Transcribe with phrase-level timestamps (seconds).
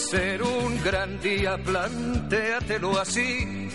[0.00, 3.68] Ser un gran día, plantéatelo así.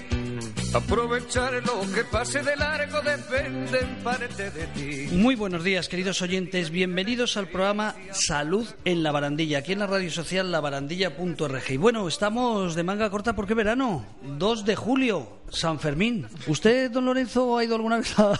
[0.73, 5.16] Aprovechar lo que pase de largo depende en parte de ti.
[5.16, 6.69] Muy buenos días, queridos oyentes.
[6.71, 11.63] Bienvenidos al programa Salud en la Barandilla, aquí en la radio social labarandilla.org.
[11.69, 14.05] Y bueno, estamos de manga corta porque verano,
[14.38, 16.27] 2 de julio, San Fermín.
[16.47, 18.38] ¿Usted, don Lorenzo, ha ido alguna vez a,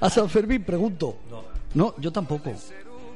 [0.00, 0.64] a San Fermín?
[0.64, 1.20] Pregunto.
[1.30, 1.44] No.
[1.72, 2.52] No, yo tampoco.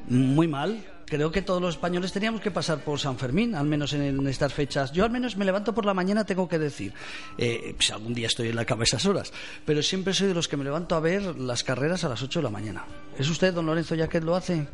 [0.08, 0.93] Muy mal.
[1.14, 4.52] Creo que todos los españoles teníamos que pasar por San Fermín, al menos en, estas
[4.52, 4.90] fechas.
[4.90, 6.92] Yo al menos me levanto por la mañana, tengo que decir.
[7.38, 9.32] Eh, pues algún día estoy en la cama esas horas,
[9.64, 12.40] pero siempre soy de los que me levanto a ver las carreras a las 8
[12.40, 12.84] de la mañana.
[13.16, 14.66] ¿Es usted, don Lorenzo, ya que lo hace?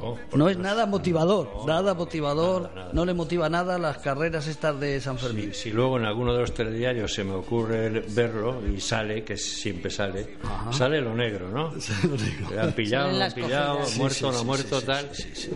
[0.00, 0.16] No.
[0.36, 5.18] No es nada motivador, nada motivador, no le motiva nada las carreras estas de San
[5.18, 5.52] Fermín.
[5.54, 9.90] Si luego en alguno de los telediarios se me ocurre verlo y sale, que siempre
[9.90, 10.36] sale,
[10.70, 11.72] sale lo negro, ¿no?
[12.50, 15.08] Le han pillado, no han las pillado, muerto, no muerto, tal.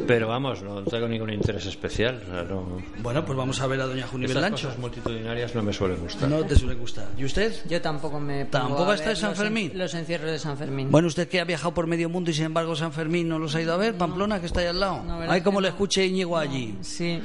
[0.06, 2.22] Pero vamos, no tengo ningún interés especial.
[2.22, 4.68] o sea, no- Bueno, pues vamos a ver a doña Juni Estas Belancho.
[4.68, 6.28] cosas multitudinarias no me suelen gustar.
[6.28, 7.08] No te suele gustar.
[7.16, 7.52] ¿Y usted?
[7.68, 9.72] Yo tampoco me ¿Tampoco está en San en- Fermín?
[9.74, 10.90] Los encierros de San Fermín.
[10.90, 13.54] Bueno, usted que ha viajado por medio mundo y sin embargo San Fermín no los
[13.54, 15.02] ha ido a ver, Pamplona, que está ahí al lado.
[15.04, 15.74] No, ¿verdad Ay, como le no?
[15.74, 16.76] escuche Íñigo allí.
[16.82, 17.20] Sí.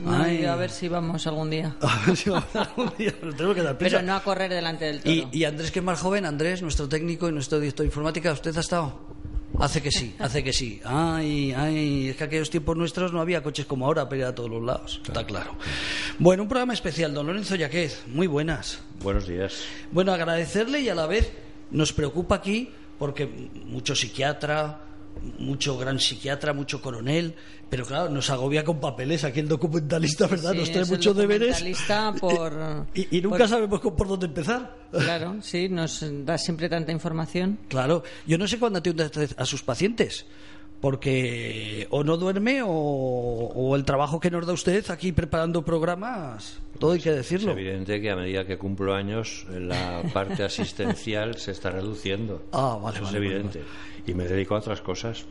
[0.00, 0.44] No, Ay.
[0.44, 1.74] a ver si vamos algún día.
[1.80, 3.96] A ver si vamos algún día, pero tenemos que dar prisa.
[3.96, 5.10] Pero no a correr delante del toro.
[5.14, 8.30] y, y Andrés, que es más joven, Andrés, nuestro técnico y nuestro director de informática,
[8.32, 9.16] ¿usted ha estado?
[9.58, 10.82] Hace que sí, hace que sí.
[10.84, 14.34] Ay, ay, es que aquellos tiempos nuestros no había coches como ahora para ir a
[14.34, 15.54] todos los lados, está claro.
[16.18, 18.80] Bueno, un programa especial, don Lorenzo Yaquez, muy buenas.
[19.02, 19.62] Buenos días.
[19.92, 21.32] Bueno, agradecerle y a la vez
[21.70, 23.26] nos preocupa aquí porque
[23.64, 24.80] mucho psiquiatra,
[25.38, 27.34] mucho gran psiquiatra, mucho coronel,
[27.68, 30.52] pero claro, nos agobia con papeles aquí el documentalista, ¿verdad?
[30.52, 31.64] Sí, nos trae muchos deberes.
[32.20, 34.76] por- Y, y nunca por- sabemos con- por dónde empezar.
[34.92, 37.58] Claro, sí, nos da siempre tanta información.
[37.68, 40.26] Claro, yo no sé cuándo atiende a sus pacientes,
[40.80, 46.58] porque o no duerme o, o el trabajo que nos da usted aquí preparando programas,
[46.78, 47.52] todo hay que Es decirlo.
[47.52, 52.42] evidente que a medida que cumplo años, la parte asistencial se está reduciendo.
[52.52, 53.62] Ah, vale, Eso vale, es evidente.
[54.06, 55.26] Y me dedico a otras cosas.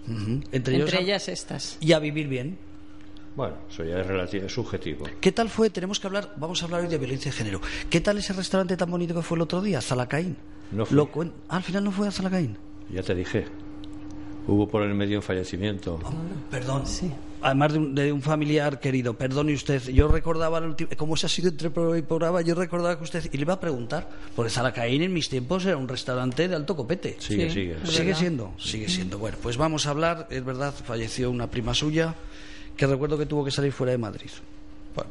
[0.51, 1.77] Entre, a- ellas estas.
[1.79, 2.57] y a vivir bien.
[3.35, 5.06] Bueno, eso ya es relativo, es subjetivo.
[5.19, 5.69] ¿Qué tal fue?
[5.69, 7.59] Tenemos que hablar, vamos a hablar hoy de violencia de género.
[7.89, 10.38] ¿Qué tal ese restaurante tan bonito que fue el otro día, Zalacaín?
[10.72, 10.95] No fui.
[10.95, 12.57] Lo cuen- Ah, al final no fue a Zalacaín.
[12.89, 13.45] Ya te dije.
[14.47, 16.00] Hubo por el medio un fallecimiento.
[16.51, 16.85] Perdón.
[16.85, 17.11] Sí.
[17.41, 21.28] Además de un, de un familiar querido, perdone usted, yo recordaba, el ulti- como se
[21.28, 24.09] ha sido entre programa y programa, yo recordaba que usted, y le iba a preguntar,
[24.35, 27.17] porque Zalacaín en mis tiempos era un restaurante de alto copete.
[27.19, 27.53] Sigue, Sí.
[27.53, 27.75] sigue.
[27.85, 29.19] Sigue siendo, sigue siendo.
[29.19, 32.16] Bueno, pues vamos a hablar, es verdad, falleció una prima suya
[32.77, 34.29] que recuerdo que tuvo que salir fuera de Madrid.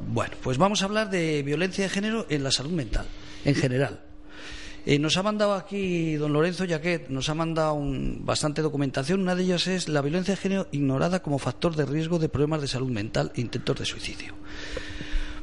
[0.08, 3.06] Bueno, pues vamos a hablar de violencia de género en la salud mental,
[3.44, 4.00] en general.
[4.86, 9.20] Eh, nos ha mandado aquí don Lorenzo Yaquet, nos ha mandado un- bastante documentación.
[9.22, 12.60] Una de ellas es la violencia de género ignorada como factor de riesgo de problemas
[12.60, 14.34] de salud mental e intentos de suicidio.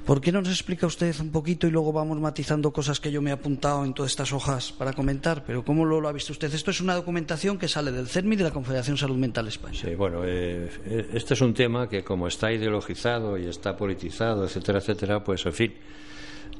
[0.05, 3.21] ¿Por qué no nos explica usted un poquito y luego vamos matizando cosas que yo
[3.21, 5.43] me he apuntado en todas estas hojas para comentar?
[5.45, 6.53] Pero ¿cómo lo, lo ha visto usted?
[6.53, 9.79] Esto es una documentación que sale del CERMI de la Confederación Salud Mental Española.
[9.79, 14.43] Sí, bueno, eh, eh, este es un tema que como está ideologizado y está politizado,
[14.45, 15.73] etcétera, etcétera, pues en fin,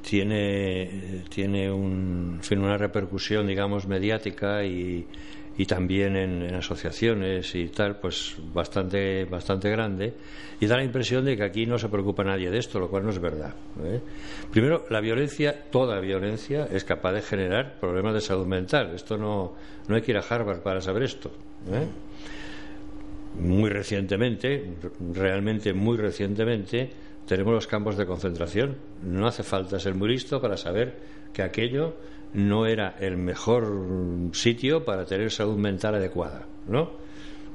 [0.01, 5.05] tiene, tiene un, una repercusión, digamos, mediática y,
[5.57, 10.13] y también en, en asociaciones y tal, pues bastante, bastante grande.
[10.59, 13.03] Y da la impresión de que aquí no se preocupa nadie de esto, lo cual
[13.03, 13.53] no es verdad.
[13.83, 13.99] ¿eh?
[14.51, 18.93] Primero, la violencia, toda violencia, es capaz de generar problemas de salud mental.
[18.93, 19.53] Esto no,
[19.87, 21.31] no hay que ir a Harvard para saber esto.
[21.71, 21.85] ¿eh?
[23.39, 24.73] muy recientemente,
[25.13, 26.89] realmente muy recientemente,
[27.25, 28.77] tenemos los campos de concentración.
[29.03, 30.95] No hace falta ser muy listo para saber
[31.33, 31.95] que aquello
[32.33, 36.91] no era el mejor sitio para tener salud mental adecuada, ¿no?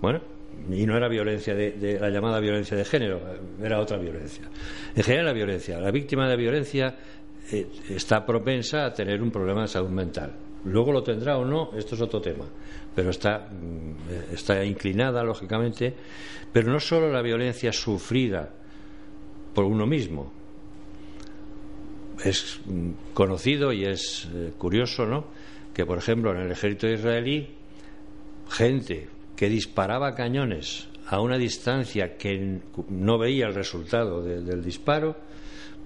[0.01, 0.21] Bueno,
[0.71, 3.21] y no era violencia de, la llamada violencia de género,
[3.63, 4.45] era otra violencia.
[4.95, 6.95] En general la violencia, la víctima de violencia
[7.53, 10.35] eh, está propensa a tener un problema de salud mental.
[10.65, 12.45] Luego lo tendrá o no, esto es otro tema,
[12.95, 15.95] pero está, mm, está inclinada, lógicamente,
[16.53, 18.51] pero no solo la violencia sufrida
[19.57, 20.31] por uno mismo.
[22.23, 25.25] Es mm, conocido y es eh, curioso, ¿no?
[25.73, 27.49] que, por ejemplo, en el ejército israelí,
[28.51, 35.17] gente que disparaba cañones a una distancia que no veía el resultado del disparo,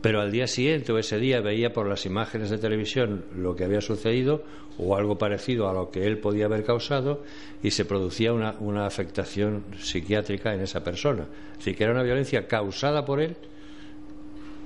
[0.01, 3.65] pero al día siguiente o ese día veía por las imágenes de televisión lo que
[3.65, 4.45] había sucedido
[4.79, 7.23] o algo parecido a lo que él podía haber causado
[7.63, 11.27] y se producía una, afectación psiquiátrica en esa persona.
[11.59, 13.37] Así que era una violencia causada por él,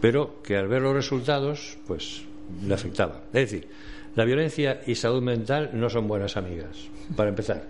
[0.04, 2.24] pero que al ver los resultados, pues
[2.62, 3.22] le afectaba.
[3.32, 3.66] Es decir,
[4.14, 7.64] la violencia y salud mental no son buenas amigas, para empezar.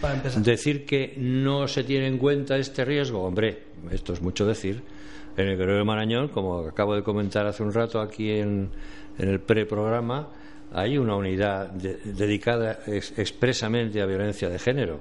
[0.00, 0.40] Para empezar.
[0.40, 4.80] Decir que no se tiene en cuenta este riesgo, hombre, esto es mucho decir.
[5.36, 8.70] En el Guerrero de Marañón, como acabo de comentar hace un rato aquí en,
[9.18, 10.28] en el preprograma,
[10.72, 15.00] hay una unidad de- dedicada ex- expresamente a violencia de género.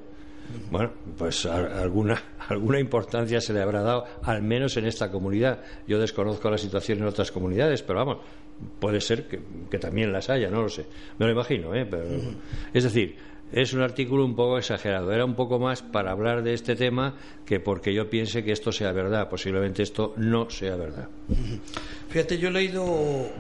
[0.72, 5.60] Bueno, pues a- alguna, alguna importancia se le habrá dado, al menos en esta comunidad.
[5.88, 8.18] Yo desconozco la situación en otras comunidades, pero vamos,
[8.80, 10.86] puede ser que, que también las haya, no lo sé.
[11.18, 11.86] Me lo imagino, ¿eh?
[11.86, 12.06] Pero,
[12.74, 13.16] Es decir,
[13.52, 15.12] es un artículo un poco exagerado.
[15.12, 17.16] Era un poco más para hablar de este tema
[17.46, 19.30] que porque yo piense que esto sea verdad.
[19.30, 21.08] Posiblemente esto no sea verdad.
[22.10, 22.86] Fíjate, yo he leído.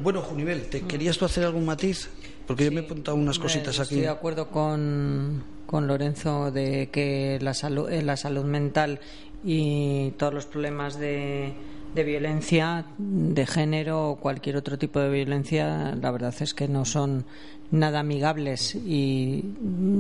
[0.02, 2.10] Bueno, Junivel, ¿te querías tú hacer algún matiz?
[2.48, 4.06] Porque yo me he apuntado unas cositas Estoy aquí.
[4.06, 9.00] de acuerdo con, con Lorenzo de que la salud, eh, la salud mental
[9.44, 11.54] y todos los problemas de,
[11.94, 16.86] de violencia de género o cualquier otro tipo de violencia, la verdad es que no
[16.86, 17.25] son
[17.71, 19.44] nada amigables y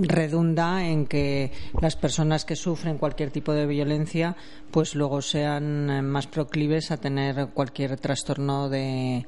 [0.01, 4.35] redunda en que las personas que sufren cualquier tipo de violencia
[4.71, 9.25] pues luego sean más proclives a tener cualquier trastorno de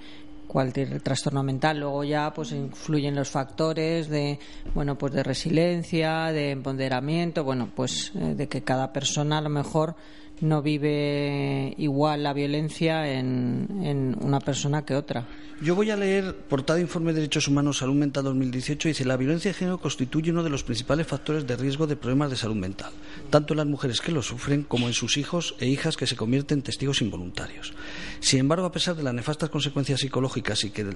[0.47, 1.79] cualquier trastorno mental.
[1.79, 4.39] Luego ya pues influyen los factores de
[4.73, 9.49] bueno pues de resiliencia de empoderamiento bueno pues eh, de que cada persona a lo
[9.49, 9.95] mejor
[10.41, 15.27] no vive igual la violencia en, en una persona que otra
[15.61, 18.88] Yo voy a leer portada Informe de Derechos Humanos Salud Mental 2018.
[18.88, 22.31] Dice: La violencia de género constituye uno de los principales factores de riesgo de problemas
[22.31, 22.91] de salud mental,
[23.29, 26.15] tanto en las mujeres que lo sufren como en sus hijos e hijas que se
[26.15, 27.73] convierten en testigos involuntarios.
[28.19, 30.95] Sin embargo, a pesar de las nefastas consecuencias psicológicas y que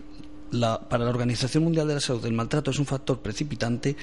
[0.51, 3.95] la- para la Organización Mundial de la Salud el maltrato es un factor precipitante,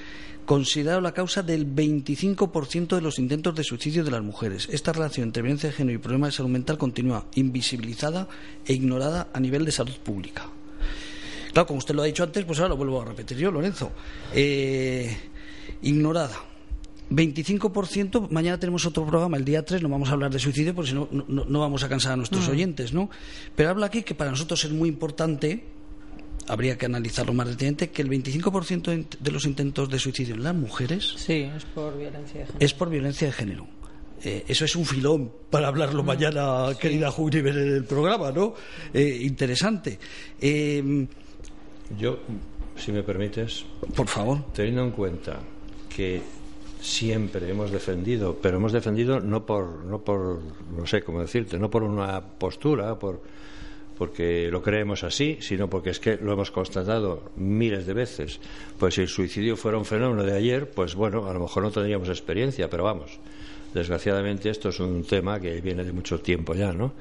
[0.47, 4.69] considerado la causa del 25% de los intentos de suicidio de las mujeres.
[4.71, 8.29] Esta relación entre violencia de género y problemas de salud mental continúa invisibilizada
[8.67, 10.49] e ignorada a nivel de salud pública.
[11.53, 13.93] Claro, como usted lo ha dicho antes, pues ahora lo vuelvo a repetir yo, Lorenzo.
[14.35, 15.15] Eh,
[15.83, 16.37] ignorada.
[17.11, 20.91] 25%, mañana tenemos otro programa, el día 3, no vamos a hablar de suicidio porque
[20.91, 23.11] si no, no, no vamos a cansar a nuestros oyentes, ¿no?
[23.55, 25.63] Pero habla aquí que para nosotros es muy importante,
[26.49, 30.55] habría que analizarlo más detenidamente, que el 25% de los intentos de suicidio en las
[30.55, 33.67] mujeres sí es por violencia de género es por violencia de género.
[34.25, 38.55] Eh, eso es un filón para hablarlo mañana, querida Juniver, en el programa, ¿no?
[38.95, 39.99] Eh, interesante.
[40.41, 41.07] Eh,
[41.99, 42.21] Yo,
[42.77, 43.65] si me permites,
[43.97, 44.45] por favor.
[44.53, 45.41] teniendo en cuenta
[45.95, 46.23] que
[46.81, 50.41] siempre hemos defendido, pero hemos defendido no por, no por,
[50.77, 53.23] no sé cómo decirte, no por una postura, por,
[53.97, 58.41] porque lo creemos así, sino porque es que lo hemos constatado miles de veces.
[58.79, 61.71] Pues si el suicidio fuera un fenómeno de ayer, pues bueno, a lo mejor no
[61.71, 63.19] tendríamos experiencia, pero vamos,
[63.75, 66.93] desgraciadamente esto es un tema que viene de mucho tiempo ya, ¿no?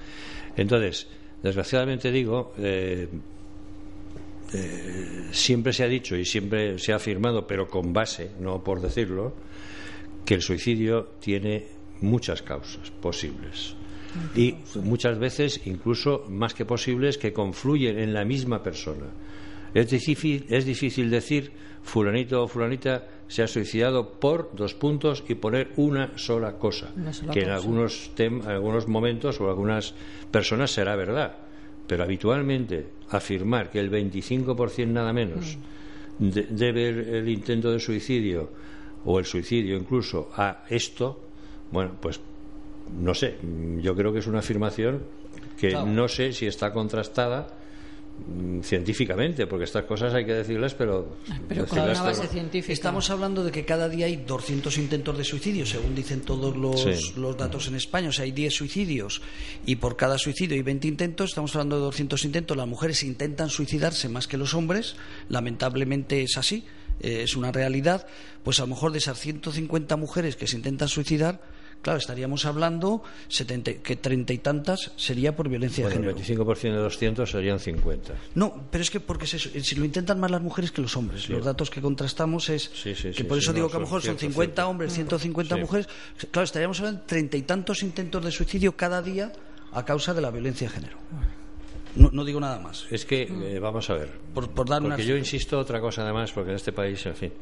[0.55, 1.07] Entonces,
[1.41, 3.07] desgraciadamente digo, eh,
[5.31, 9.33] siempre se ha dicho y siempre se ha afirmado, pero con base, no por decirlo,
[10.25, 11.67] que el suicidio tiene
[12.01, 13.75] muchas causas posibles.
[14.35, 19.05] Y muchas veces, incluso más que posibles, que confluyen en la misma persona.
[19.73, 21.51] Es difícil, es difícil decir
[21.83, 27.13] fulanito o fulanita se ha suicidado por dos puntos y poner una sola cosa, Una
[27.13, 29.93] sola que en algunos, tem- algunos momentos o algunas
[30.29, 31.37] personas será verdad,
[31.87, 35.57] pero habitualmente afirmar que el 25% nada menos
[36.19, 38.49] de- debe el, el intento de suicidio
[39.05, 41.17] o el suicidio incluso a esto,
[41.71, 42.19] bueno, pues
[42.99, 43.37] no sé,
[43.81, 45.03] yo creo que es una afirmación
[45.59, 45.85] que Claro.
[45.85, 47.47] no sé si está contrastada
[48.27, 51.15] mm, científicamente, porque estas cosas hay que decirlas, pero,
[51.47, 55.17] pero con una base todo- científica Estamos hablando de que cada día hay 200 intentos
[55.17, 57.13] de suicidio, según dicen todos los, Sí.
[57.15, 58.09] los datos en España.
[58.09, 59.21] O sea, hay 10 suicidios
[59.65, 61.29] y por cada suicidio hay 20 intentos.
[61.31, 62.55] Estamos hablando de 200 intentos.
[62.57, 64.95] Las mujeres intentan suicidarse más que los hombres.
[65.29, 66.65] Lamentablemente es así,
[66.99, 68.05] eh, es una realidad.
[68.43, 71.41] Pues a lo mejor de esas 150 mujeres que se intentan suicidar,
[71.81, 76.45] claro, estaríamos hablando 70 que treinta y tantas sería por violencia Bueno, de el género.
[76.45, 78.13] 25% de 200 serían 50.
[78.35, 81.29] No, pero es que porque se- si lo intentan más las mujeres que los hombres.
[81.29, 83.85] Los datos que contrastamos es Sí, sí, que por eso no, digo que a lo
[83.85, 84.69] mejor son cierto, 50 cierto.
[84.69, 85.61] hombres, 150 Sí.
[85.61, 85.87] mujeres.
[86.31, 89.31] Claro, estaríamos hablando de treinta y tantos intentos de suicidio cada día
[89.73, 90.97] a causa de la violencia de género.
[91.95, 92.85] No, digo nada más.
[92.89, 94.09] Es que, eh, vamos a ver.
[94.33, 97.33] Por, dar porque yo insisto otra cosa además, porque en este país, en fin.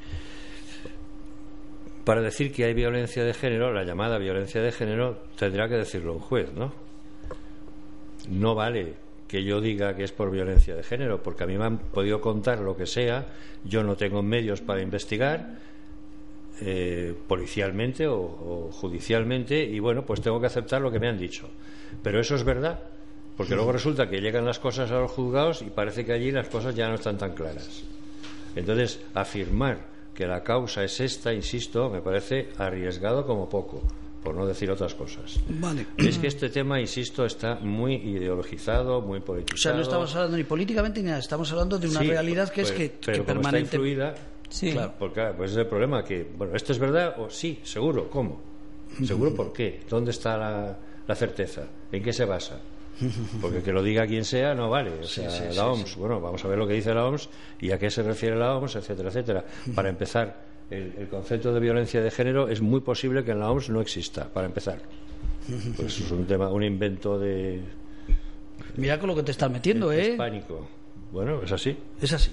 [2.09, 6.13] Para decir que hay violencia de género, la llamada violencia de género, tendrá que decirlo
[6.13, 6.73] un juez, ¿no?
[8.29, 8.95] No vale
[9.27, 12.19] que yo diga que es por violencia de género, porque a mí me han podido
[12.19, 13.27] contar lo que sea,
[13.63, 15.59] yo no tengo medios para investigar
[16.61, 21.47] eh, policialmente o, judicialmente y bueno, pues tengo que aceptar lo que me han dicho.
[22.01, 22.79] Pero eso es verdad,
[23.37, 26.49] porque luego resulta que llegan las cosas a los juzgados y parece que allí las
[26.49, 27.83] cosas ya no están tan claras.
[28.55, 33.81] Entonces, afirmar que la causa es esta, insisto, me parece arriesgado como poco
[34.21, 35.39] por no decir otras cosas.
[35.47, 35.85] Vale.
[35.95, 39.55] Es que este tema, insisto, está muy ideologizado, muy politizado.
[39.55, 42.63] O sea, no estamos hablando ni políticamente ni nada, estamos hablando de una realidad que
[42.63, 43.59] es que, pero que permanente...
[43.59, 44.15] está influida,
[44.49, 44.73] sí.
[44.73, 47.15] claro, porque pues es el problema que, bueno, ¿esto es verdad?
[47.17, 48.41] o sí, seguro, ¿cómo?
[49.05, 49.83] ¿Seguro por qué?
[49.89, 51.65] ¿Dónde está la, la certeza?
[51.93, 52.59] ¿En qué se basa?
[53.41, 54.91] Porque que lo diga quien sea no vale.
[55.00, 57.29] O sea, la OMS, bueno, vamos a ver lo que dice la OMS
[57.60, 59.46] y a qué se refiere la OMS, etcétera, etcétera.
[59.75, 63.70] Para empezar, el, concepto de violencia de género es muy posible que en la OMS
[63.70, 64.82] no exista, para empezar.
[65.75, 67.62] Pues es un tema, un invento de.
[68.77, 70.12] Mira con lo que te estás metiendo, ¿eh?
[70.12, 70.68] Es pánico.
[71.12, 71.75] Bueno, es así.
[72.00, 72.29] Es así.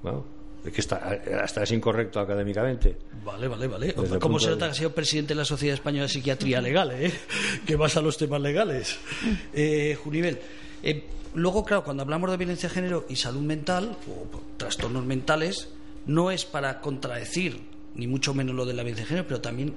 [0.00, 0.24] Bueno,
[0.70, 2.96] que está, hasta es incorrecto académicamente.
[3.24, 3.94] Vale, vale, vale.
[4.20, 7.12] ¿Cómo se nota que ha sido presidente de la Sociedad Española de Psiquiatría Legal, eh?
[7.66, 8.98] que vas a los temas legales?
[9.52, 10.38] Eh, Junivel,
[10.82, 11.04] eh,
[11.34, 15.68] luego, claro, cuando hablamos de violencia de género y salud mental, o trastornos mentales,
[16.06, 19.74] no es para contradecir ni mucho menos lo de la violencia de género, pero también,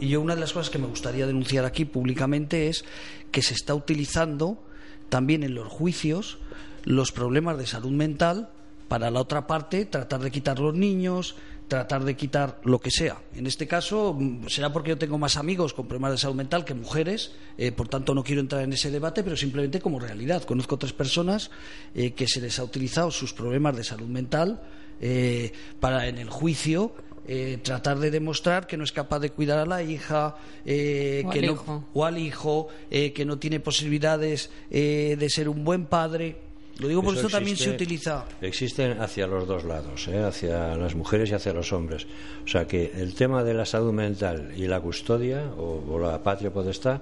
[0.00, 2.84] y yo una de las cosas que me gustaría denunciar aquí públicamente es
[3.30, 4.62] que se está utilizando
[5.08, 6.38] también en los juicios
[6.84, 8.50] los problemas de salud mental
[8.88, 11.36] para la otra parte tratar de quitar los niños,
[11.68, 13.22] tratar de quitar lo que sea.
[13.34, 16.64] En este caso mm, será porque yo tengo más amigos con problemas de salud mental
[16.64, 20.42] que mujeres, eh, por tanto no quiero entrar en ese debate, pero simplemente como realidad.
[20.44, 21.50] Conozco otras personas
[21.94, 24.62] eh, que se les ha utilizado sus problemas de salud mental
[25.00, 26.92] eh, para en el juicio
[27.26, 30.36] eh, tratar de demostrar que no es capaz de cuidar a la hija
[30.66, 31.84] eh, o, que al no, hijo.
[31.94, 36.36] o al hijo, eh, que no tiene posibilidades de ser un buen padre.
[36.78, 38.24] Lo digo por eso, también se utiliza.
[38.40, 42.06] Existen hacia los dos lados, hacia las mujeres y hacia los hombres.
[42.44, 46.52] O sea que el tema de la salud mental y la custodia o, la patria
[46.52, 47.00] potestad,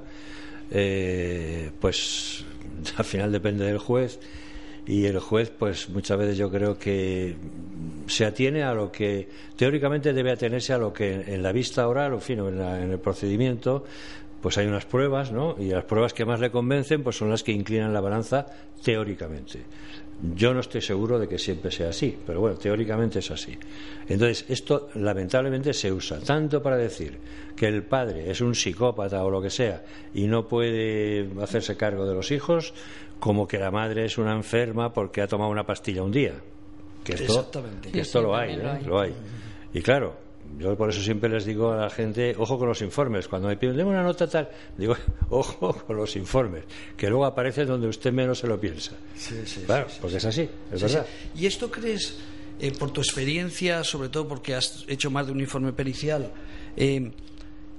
[1.81, 2.45] pues
[2.97, 4.21] al final depende del juez
[4.87, 7.37] y el juez pues muchas veces yo creo que
[8.09, 12.15] se atiene a lo que teóricamente debe atenerse a lo que en la vista oral
[12.15, 13.85] o fin, en, en el procedimiento
[14.43, 15.55] pues hay unas pruebas, ¿no?
[15.59, 18.47] Y las pruebas que más le convencen pues son las que inclinan la balanza
[18.83, 19.61] teóricamente.
[20.35, 23.57] Yo no estoy seguro de que siempre sea así, pero bueno, teóricamente es así.
[24.09, 27.19] Entonces, esto lamentablemente se usa tanto para decir
[27.57, 29.83] que el padre es un psicópata o lo que sea
[30.15, 32.75] y no puede hacerse cargo de los hijos,
[33.19, 36.35] como que la madre es una enferma porque ha tomado una pastilla un día.
[37.05, 37.91] Que esto, Exactamente.
[37.91, 38.81] Que esto lo, hay, ¿eh?
[38.85, 39.13] lo, hay,
[39.75, 40.17] Y claro,
[40.59, 43.29] yo por eso siempre les digo a la gente, ojo con los informes.
[43.29, 44.97] Cuando me piden, una nota tal, digo,
[45.31, 46.65] ojo con los informes,
[46.97, 48.93] que luego aparece donde usted menos se lo piensa.
[49.17, 51.07] Sí, sí, claro, porque es así, es verdad.
[51.35, 52.19] ¿Y esto crees,
[52.61, 56.31] eh, por tu experiencia, sobre todo porque has hecho más de un informe pericial,
[56.77, 57.11] eh,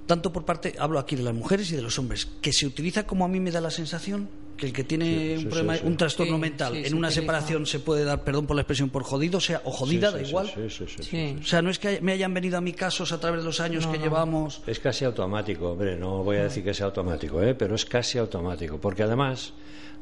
[0.06, 3.08] tanto por parte, hablo aquí de las mujeres y de los hombres, que se utiliza
[3.08, 6.38] como a mí me da la sensación que el que tiene un problema, un trastorno
[6.38, 9.62] mental en una separación se puede dar, perdón por la expresión, por jodido, o sea,
[9.66, 10.52] o jodida, da igual.
[10.56, 13.60] O sea, no es que me hayan venido a mí casos a través de los
[13.60, 14.62] años que llevamos.
[14.68, 17.56] Es casi automático, hombre, no voy a decir que sea automático, ¿eh?
[17.56, 19.54] pero es casi automático, porque además,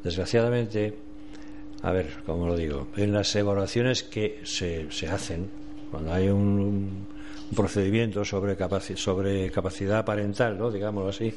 [0.04, 0.96] desgraciadamente,
[1.82, 2.88] a ver, ¿cómo lo digo?
[2.96, 5.50] En las evaluaciones que se, se hacen,
[5.90, 7.06] cuando hay un,
[7.54, 8.56] procedimiento sobre,
[8.96, 10.70] sobre capacidad parental, ¿no?
[10.70, 11.32] digámoslo así,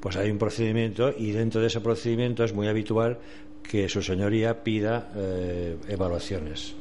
[0.00, 3.18] pues hay un procedimiento y dentro de ese procedimiento es muy habitual
[3.62, 6.74] que su señoría pida eh, evaluaciones.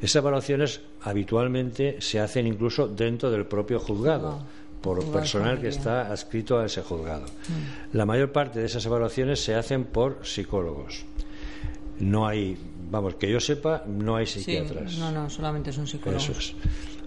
[0.00, 4.42] Esas evaluaciones habitualmente se hacen incluso dentro del propio juzgado.
[4.80, 7.26] por personal que está adscrito a ese juzgado.
[7.92, 11.04] La mayor parte de esas evaluaciones se hacen por psicólogos.
[11.98, 12.56] No hay,
[12.90, 14.96] vamos, que yo sepa, no hay psiquiatras.
[14.96, 16.30] no, no, solamente son psicólogos.
[16.30, 16.54] Eso es.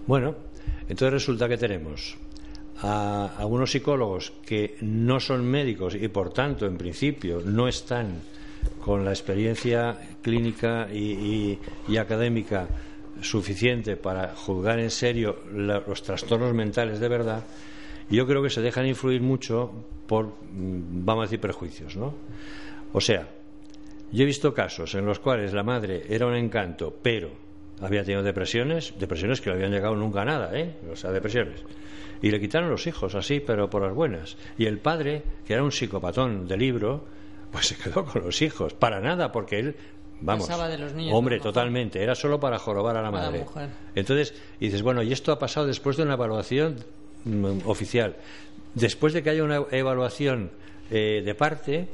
[0.06, 0.36] Bueno,
[0.88, 2.16] entonces resulta que tenemos
[2.78, 8.20] a algunos psicólogos que no son médicos y por tanto en principio no están
[8.84, 11.58] con la experiencia clínica y,
[11.98, 12.66] académica
[13.20, 17.44] suficiente para juzgar en serio los trastornos mentales de verdad,
[18.10, 19.70] yo creo que se dejan influir mucho
[20.06, 22.14] por, mm, vamos a decir, prejuicios, ¿no?
[22.92, 23.28] O sea,
[24.12, 27.43] yo he visto casos en los cuales la madre era un encanto, pero
[27.80, 30.74] había tenido depresiones, depresiones que no habían llegado nunca a nada, ¿eh?
[30.90, 31.62] O sea, depresiones.
[32.22, 34.36] Y le quitaron los hijos así, pero por las buenas.
[34.56, 37.04] Y el padre, que era un psicopatón de libro,
[37.50, 38.74] pues se quedó con los hijos.
[38.74, 39.76] Para nada, porque él
[40.20, 42.02] Vamos, de los niños, hombre, totalmente.
[42.02, 43.40] Era solo para jorobar a la A la madre.
[43.40, 43.68] mujer.
[43.94, 46.76] Entonces, dices, bueno, y esto ha pasado después de una evaluación
[47.24, 48.16] mm, oficial.
[48.74, 50.50] Después de que haya una evaluación
[50.90, 51.88] eh, de parte,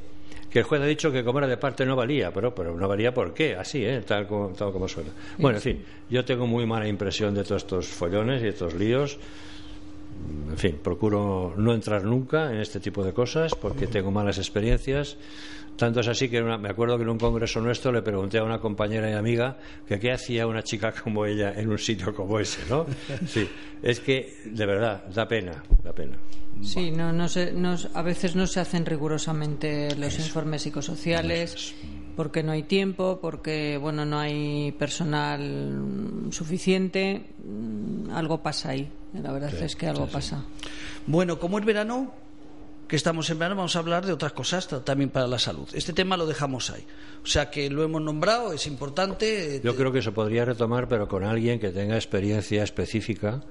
[0.51, 2.87] que el juez ha dicho que como era de parte no valía, pero, pero no
[2.87, 4.01] valía por qué, así, ¿eh?
[4.05, 5.09] tal, como, tal como suena.
[5.37, 9.17] Bueno, en fin, yo tengo muy mala impresión de todos estos follones y estos líos.
[10.49, 15.17] En fin, procuro no entrar nunca en este tipo de cosas porque tengo malas experiencias.
[15.77, 18.43] Tanto es así que una- me acuerdo que en un congreso nuestro le pregunté a
[18.43, 22.39] una compañera y amiga que qué hacía una chica como ella en un sitio como
[22.39, 22.85] ese, ¿no?
[23.27, 23.47] Sí,
[23.81, 26.17] es que de verdad da pena, da pena.
[26.61, 31.73] Sí, no, no se- no- a veces no se hacen rigurosamente los informes psicosociales
[32.15, 37.23] porque no hay tiempo, porque bueno no hay personal suficiente.
[37.43, 38.87] Mm, Algo pasa ahí.
[39.13, 40.43] La verdad es que algo pasa.
[41.07, 42.13] Bueno, como es verano,
[42.91, 45.65] que estamos en verano, vamos a hablar de otras cosas ta- también para la salud.
[45.71, 46.85] Este tema lo dejamos ahí.
[47.23, 49.55] O sea que lo hemos nombrado, es importante.
[49.55, 53.41] eh, Yo creo que se podría retomar, pero con alguien que tenga experiencia específica,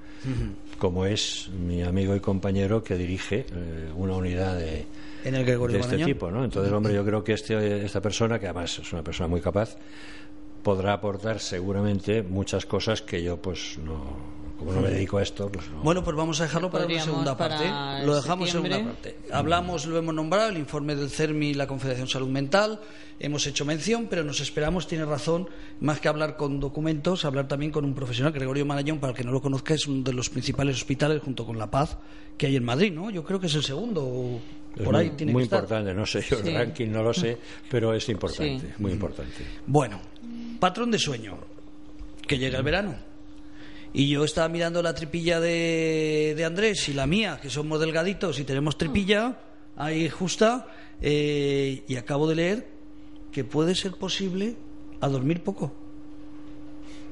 [0.79, 4.85] como es mi amigo y compañero que dirige eh, una unidad de,
[5.25, 6.07] En el Gregorio de este Marañón.
[6.13, 6.45] tipo, ¿no?
[6.45, 9.79] Entonces, hombre, yo creo que este, esta persona, que además es una persona muy capaz,
[10.63, 15.51] podrá aportar seguramente muchas cosas que yo, pues, no, como no me dedico a esto,
[15.51, 15.83] pues no.
[15.83, 18.07] Bueno, pues vamos a dejarlo para una segunda para parte.
[18.07, 19.17] Lo dejamos en segunda parte.
[19.33, 22.79] Hablamos, lo hemos nombrado, el informe del CERMI y la Confederación Salud Mental.
[23.19, 25.49] Hemos hecho mención, pero nos esperamos, tiene razón,
[25.81, 28.33] más que hablar con documentos, hablar también con un profesional.
[28.33, 31.45] Gregorio Marañón, para el que no lo conozca, es uno de los principales hospitales, junto
[31.45, 31.99] con La Paz,
[32.39, 33.11] que hay en Madrid, ¿no?
[33.11, 34.41] Yo creo que es el segundo, o
[34.77, 35.59] es por muy, ahí tiene muy que estar.
[35.65, 37.37] importante, no sé yo el ranking, no lo sé,
[37.71, 38.73] pero es importante, Sí.
[38.79, 39.45] muy importante.
[39.67, 40.01] Bueno,
[40.59, 41.37] patrón de sueño,
[42.27, 42.95] que llega el verano.
[43.93, 48.39] Y yo estaba mirando la tripilla de, de Andrés y la mía, que somos delgaditos
[48.39, 49.39] y tenemos tripilla
[49.77, 50.69] ahí justa,
[51.01, 52.69] eh, y acabo de leer
[53.33, 54.57] que puede ser posible
[55.01, 55.73] a dormir poco.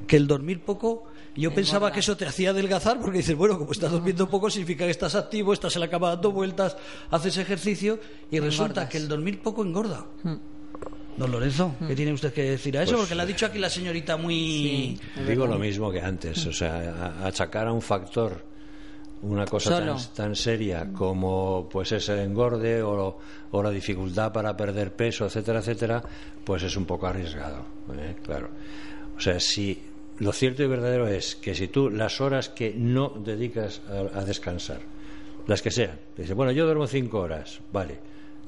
[0.07, 1.05] Que el dormir poco,
[1.37, 4.85] yo pensaba que eso te hacía adelgazar, porque dices, bueno, como estás durmiendo poco, significa
[4.85, 6.77] que estás activo, estás en la cama dando vueltas,
[7.11, 7.99] haces ejercicio,
[8.31, 8.89] y resulta Engordas.
[8.91, 10.07] que el dormir poco engorda.
[11.19, 12.93] Don Lorenzo, ¿qué tiene usted que decir a eso?
[12.93, 14.99] Pues, Porque le ha dicho aquí la señorita muy...
[15.27, 18.45] Digo lo mismo que antes, o sea, achacar a un factor
[19.23, 23.19] una cosa tan, tan seria como pues es el engorde o,
[23.51, 26.03] o la dificultad para perder peso, etcétera, etcétera,
[26.45, 27.65] pues es un poco arriesgado,
[27.99, 28.15] ¿eh?
[28.23, 28.51] claro.
[29.17, 29.83] O sea, si
[30.19, 34.25] lo cierto y verdadero es que si tú las horas que no dedicas a, a
[34.25, 34.83] descansar,
[35.49, 37.99] las que sean, dices, bueno, yo duermo cinco horas, vale.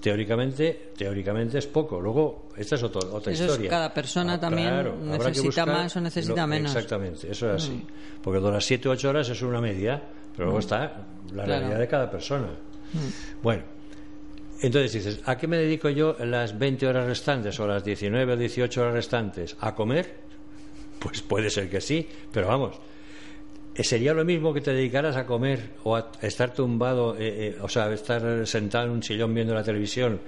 [0.00, 2.00] Teóricamente, teóricamente es poco.
[2.00, 3.70] Luego, esta es otro- otra Eso es, historia.
[3.70, 5.08] cada persona también habrá que
[5.42, 6.74] necesita más o necesita menos.
[6.74, 7.84] Exactamente, eso es así.
[8.22, 10.02] Porque de las 7 o 8 horas es una media,
[10.34, 11.60] pero luego está la Claro.
[11.60, 12.48] realidad de cada persona.
[13.42, 13.62] Bueno,
[14.62, 18.36] entonces dices, ¿a qué me dedico yo las 20 horas restantes o las 19 o
[18.36, 19.56] 18 horas restantes?
[19.60, 20.14] ¿A comer?
[20.98, 22.76] Pues puede ser que sí, pero vamos.
[23.84, 27.68] ¿Sería lo mismo que te dedicaras a comer o a estar tumbado, eh, eh, o
[27.68, 30.20] sea, estar sentado en un sillón viendo la televisión,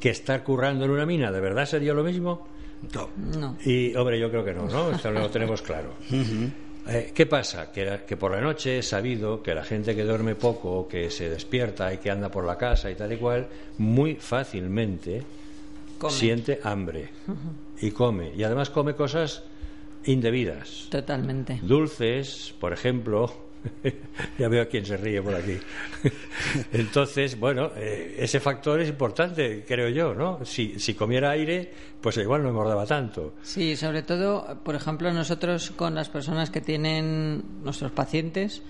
[0.00, 1.30] que estar currando en una mina?
[1.32, 2.46] ¿De verdad sería lo mismo?
[2.92, 3.56] No.
[3.64, 4.90] Y, hombre, yo creo que no, ¿no?
[4.94, 5.94] Esto lo tenemos claro.
[6.86, 7.72] Eh, ¿Qué pasa?
[7.72, 11.30] Que, que por la noche he sabido que la gente que duerme poco, que se
[11.30, 13.46] despierta y que anda por la casa y tal y cual,
[13.78, 15.22] muy fácilmente
[15.98, 16.12] Come.
[16.12, 17.08] siente hambre
[17.80, 18.32] y come.
[18.36, 19.42] Y además come cosas
[20.06, 20.88] indebidas.
[20.90, 21.60] Totalmente.
[21.62, 23.44] Dulces, por ejemplo.
[24.38, 25.58] ya veo a quién se ríe por aquí.
[26.72, 30.44] Entonces, bueno, eh, ese factor es importante, creo yo, ¿no?
[30.44, 33.34] Si, si comiera aire, pues igual no engordaba tanto.
[33.42, 38.62] Sí, sobre todo, por ejemplo, nosotros con las personas que tienen nuestros pacientes,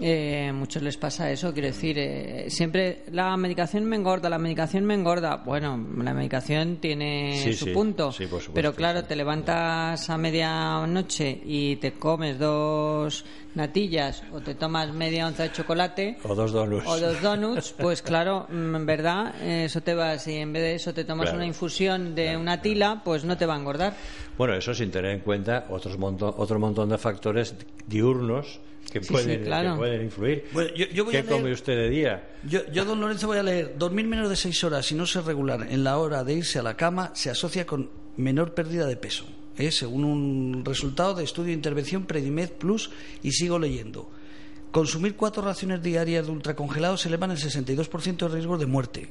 [0.00, 1.52] eh, muchos les pasa eso.
[1.52, 5.36] Quiero decir, eh, siempre la medicación me engorda, la medicación me engorda.
[5.36, 10.08] Bueno, la medicación tiene Sí, su sí, punto, sí, por supuesto, pero claro, te levantas
[10.10, 16.18] a medianoche y te comes dos natillas o te tomas media onza de chocolate.
[16.24, 16.86] O dos donuts.
[16.86, 20.74] O dos donuts, pues claro, mm, en verdad, eso te va, si en vez de
[20.74, 21.38] eso te tomas Claro.
[21.38, 23.94] una infusión de una tila, pues no te va a engordar.
[24.36, 27.54] Bueno, eso sin tener en cuenta otros monto- otro montón de factores
[27.86, 28.60] diurnos
[29.00, 29.72] que, Sí, pueden, sí, claro.
[29.72, 30.44] que pueden influir.
[30.52, 32.28] Bueno, yo- yo voy ¿Qué a leer- come usted de día?
[32.48, 33.74] Yo, yo, don Lorenzo, voy a leer.
[33.78, 36.62] Dormir menos de seis horas y no ser regular en la hora de irse a
[36.62, 39.26] la cama se asocia con menor pérdida de peso.
[39.58, 39.70] ¿eh?
[39.70, 42.90] Según un resultado de estudio de intervención Predimed Plus,
[43.22, 44.10] y sigo leyendo.
[44.70, 49.08] Consumir cuatro raciones diarias de ultracongelados elevan el 62% de riesgo de muerte.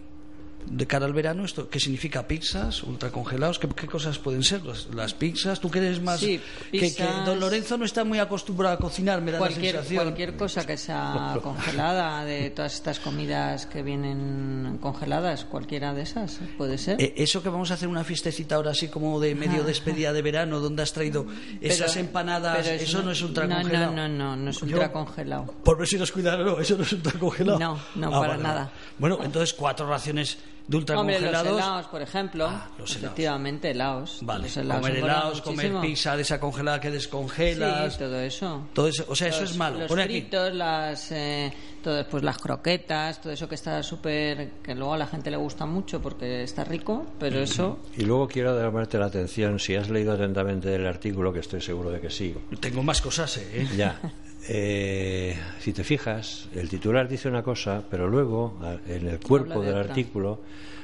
[0.65, 3.59] De cara al verano, esto ¿qué significa pizzas, ultracongelados?
[3.59, 4.61] ¿Qué, qué cosas pueden ser?
[4.93, 6.19] Las, pizzas, tú eres más...
[6.19, 6.91] Sí, que,
[7.25, 10.03] don Lorenzo no está muy acostumbrado a cocinar, me da cualquier, la sensación.
[10.03, 16.39] Cualquier cosa que sea congelada, de todas estas comidas que vienen congeladas, cualquiera de esas,
[16.57, 17.01] puede ser.
[17.01, 20.21] Eh, eso que vamos a hacer una fiestecita ahora así como de medio despedida de
[20.21, 21.25] verano, donde has traído
[21.61, 23.91] esas empanadas, eso no, es ultracongelado.
[23.91, 25.53] No, no, no, no, es ultracongelado.
[25.63, 27.59] Por ver si nos cuidan, no, eso no es ultracongelado.
[27.59, 28.71] No, no, ah, para nada.
[28.97, 31.25] Bueno, entonces cuatro raciones de ultracongelados.
[31.25, 32.47] Hombre, los helados, por ejemplo.
[32.47, 34.19] Ah, los Efectivamente, helados.
[34.21, 37.93] Vale, comer helados, comer pizza de esa congelada que descongelas.
[37.93, 38.67] Sí, todo eso.
[38.73, 39.79] Todo eso o sea, eso es malo.
[39.79, 44.51] Los fritos, las, eh, todo, pues las croquetas, todo eso que está súper...
[44.63, 47.79] que luego a la gente le gusta mucho porque está rico, pero eso...
[47.97, 51.91] Y luego quiero llamarte la atención, si has leído atentamente el artículo, que estoy seguro
[51.91, 52.35] de que sí.
[52.59, 53.67] Tengo más cosas, ¿eh?
[53.75, 53.99] Ya.
[54.47, 59.75] Eh, si te fijas, el titular dice una cosa, pero luego, en el cuerpo del
[59.75, 60.41] artículo,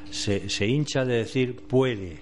[0.10, 2.18] se, se, hincha de decir puede.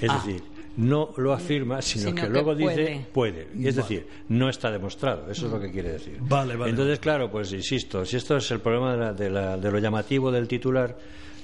[0.00, 0.22] Es ah.
[0.24, 0.42] decir,
[0.76, 3.48] no lo afirma, sino, que, luego dice puede.
[3.62, 5.30] Es decir, no está demostrado.
[5.30, 6.18] Eso es lo que quiere decir.
[6.20, 6.70] Vale, vale.
[6.70, 10.96] Entonces, claro, pues insisto, si esto es el problema de, de lo llamativo del titular,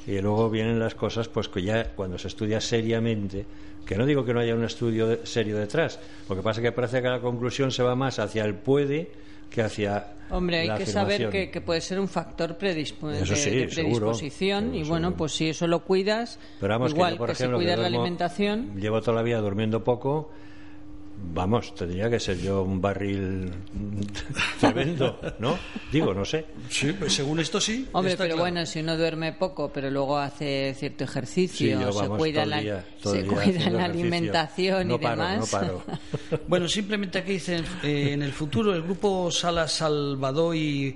[0.06, 3.44] y luego vienen las cosas, pues que ya cuando se estudia seriamente
[3.84, 6.72] que no digo que no haya un estudio serio detrás, lo que pasa es que
[6.72, 9.10] parece que la conclusión se va más hacia el puede
[9.48, 12.84] que hacia Hombre, hay que saber que, puede ser un factor de,
[13.68, 18.74] predisposición y bueno, pues si eso lo cuidas, igual que, se cuida la alimentación.
[18.76, 20.32] Llevo toda la vida durmiendo poco
[21.18, 23.50] Vamos, tendría que ser yo un barril
[24.60, 25.58] tremendo, ¿no?
[25.90, 26.46] Digo, no sé.
[26.68, 27.86] Sí, pues según esto sí.
[27.92, 32.84] Hombre, pero bueno, si uno duerme poco, pero luego hace cierto ejercicio, se cuida la,
[33.02, 35.56] se cuida la alimentación y demás.
[36.48, 40.94] bueno, simplemente aquí dicen, eh, en el futuro el grupo Sala Salvador y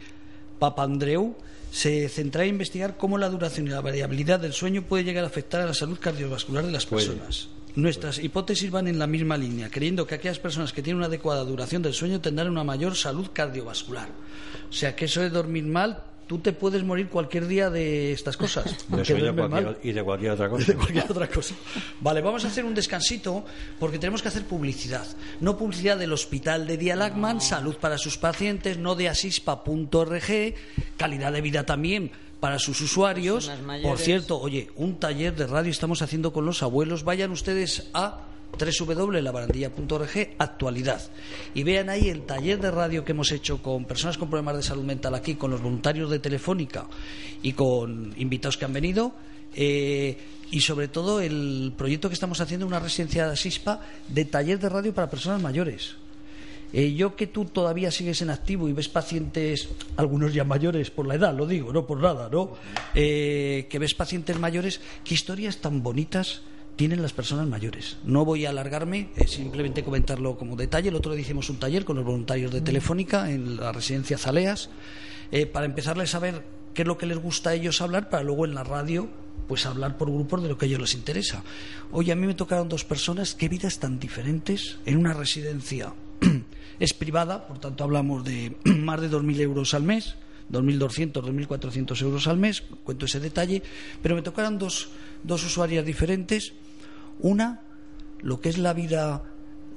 [0.59, 1.35] Papandreou
[1.71, 5.29] se centrará en investigar cómo la duración y la variabilidad del sueño puede llegar a
[5.29, 7.49] afectar a la salud cardiovascular de las personas.
[7.77, 11.45] Nuestras hipótesis van en la misma línea, creyendo que aquellas personas que tienen una adecuada
[11.45, 14.09] duración del sueño tendrán una mayor salud cardiovascular.
[14.69, 18.37] O sea, que eso de dormir mal, tú te puedes morir cualquier día de estas
[18.37, 18.87] cosas.
[19.83, 20.65] y de cualquier otra cosa.
[20.65, 21.55] de cualquier otra cosa.
[22.01, 23.45] Vale, vamos a hacer un descansito
[23.79, 25.07] porque tenemos que hacer publicidad.
[25.41, 30.55] No publicidad del hospital de Dialagman, salud para sus pacientes, no de asispa.org,
[30.97, 33.51] calidad de vida también para sus usuarios.
[33.83, 37.05] Por cierto, oye, un taller de radio estamos haciendo con los abuelos.
[37.05, 38.23] Vayan ustedes a
[38.59, 41.01] www.labarandilla.org actualidad
[41.55, 44.63] y vean ahí el taller de radio que hemos hecho con personas con problemas de
[44.63, 46.87] salud mental aquí, con los voluntarios de Telefónica
[47.43, 49.13] y con invitados que han venido.
[49.55, 50.17] Eh,
[50.53, 54.69] y sobre todo el proyecto que estamos haciendo, una residencia de SISPA de taller de
[54.69, 55.97] radio para personas mayores.
[56.73, 61.07] Eh, yo que tú todavía sigues en activo y ves pacientes, algunos ya mayores por
[61.07, 62.53] la edad, lo digo, no por nada, ¿no?
[62.95, 66.43] Eh, que ves pacientes mayores, qué historias tan bonitas
[66.77, 67.99] tienen las personas mayores.
[68.05, 70.89] No voy a alargarme, eh, simplemente comentarlo como detalle.
[70.89, 74.71] El otro día hicimos un taller con los voluntarios de Telefónica en la residencia Zaleas
[75.53, 76.43] para empezarles a ver
[76.75, 79.09] qué es lo que les gusta a ellos hablar para luego en la radio
[79.47, 81.43] pues hablar por grupos de lo que a ellos les interesa.
[81.91, 85.93] Hoy a mí me tocaron dos personas, qué vidas tan diferentes en una residencia
[86.81, 90.17] es privada, por tanto hablamos de más de 2.000 euros al mes,
[90.51, 93.63] 2.200, 2.400 euros al mes, cuento ese detalle,
[94.03, 94.89] pero me tocaron dos,
[95.23, 96.55] dos usuarias diferentes.
[97.21, 97.61] Una,
[98.23, 99.23] lo que es la vida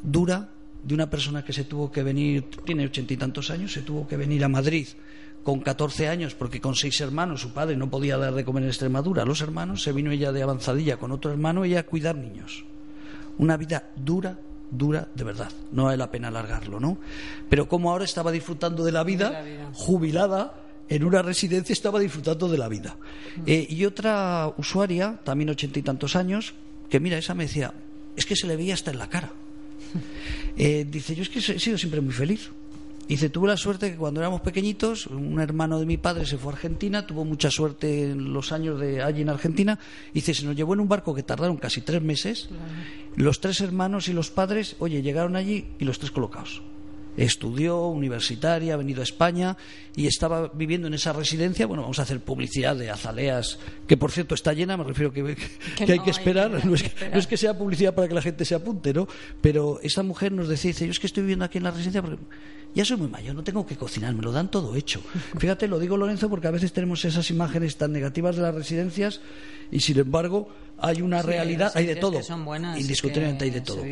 [0.01, 0.49] dura
[0.83, 4.07] de una persona que se tuvo que venir, tiene ochenta y tantos años, se tuvo
[4.07, 4.87] que venir a Madrid
[5.43, 8.69] con 14 años, porque con seis hermanos su padre no podía dar de comer en
[8.69, 12.15] Extremadura a los hermanos, se vino ella de avanzadilla con otro hermano, ella a cuidar
[12.15, 12.65] niños.
[13.37, 14.39] Una vida dura,
[14.77, 15.51] dura de verdad.
[15.71, 16.97] No vale la pena alargarlo, ¿no?
[17.49, 20.53] Pero como ahora estaba disfrutando de la vida, jubilada,
[20.89, 22.97] en una residencia estaba disfrutando de la vida.
[23.45, 26.53] Eh, y otra usuaria, también ochenta y tantos años,
[26.89, 27.73] que mira, esa me decía,
[28.15, 29.31] es que se le veía hasta en la cara.
[30.55, 32.51] Eh, dice, yo es que he sido siempre muy feliz.
[33.07, 36.51] Dice, tuve la suerte que cuando éramos pequeñitos, un hermano de mi padre se fue
[36.51, 39.77] a Argentina, tuvo mucha suerte en los años de allí en Argentina.
[40.13, 42.49] Dice, se nos llevó en un barco que tardaron casi tres meses.
[43.15, 46.61] Los tres hermanos y los padres, oye, llegaron allí y los tres colocados
[47.17, 49.57] estudió, universitaria, ha venido a España
[49.95, 51.65] y estaba viviendo en esa residencia.
[51.67, 55.35] Bueno, vamos a hacer publicidad de Azaleas, que por cierto está llena, me refiero que,
[55.75, 56.65] que, hay que esperar.
[56.65, 59.07] no, es que, sea publicidad para que la gente se apunte, ¿no?
[59.41, 62.01] Pero esa mujer nos decía, dice, yo es que estoy viviendo aquí en la residencia
[62.01, 62.19] porque
[62.73, 65.01] ya soy muy mayor, no tengo que cocinar, me lo dan todo hecho.
[65.37, 69.21] Fíjate, lo digo Lorenzo porque a veces tenemos esas imágenes tan negativas de las residencias
[69.73, 70.47] y sin embargo
[70.79, 72.17] hay una Sí, realidad, hay de todo.
[72.17, 73.83] que son buenas, Indiscutiblemente hay de todo.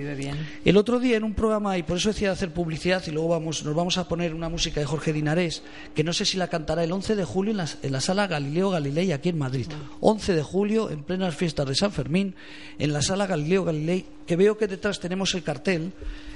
[0.66, 3.64] El otro día en un programa, y por eso decía hacer publicidad, y luego vamos,
[3.64, 5.64] nos vamos a poner una música de Jorge Dinarés,
[5.96, 8.28] que no sé si la cantará el 11 de julio en la, en la sala
[8.28, 9.68] Galileo Galilei aquí en Madrid.
[10.02, 12.36] 11 de julio, en plenas fiestas de San Fermín,
[12.78, 15.94] en la sala Galileo Galilei, que veo que detrás tenemos el cartel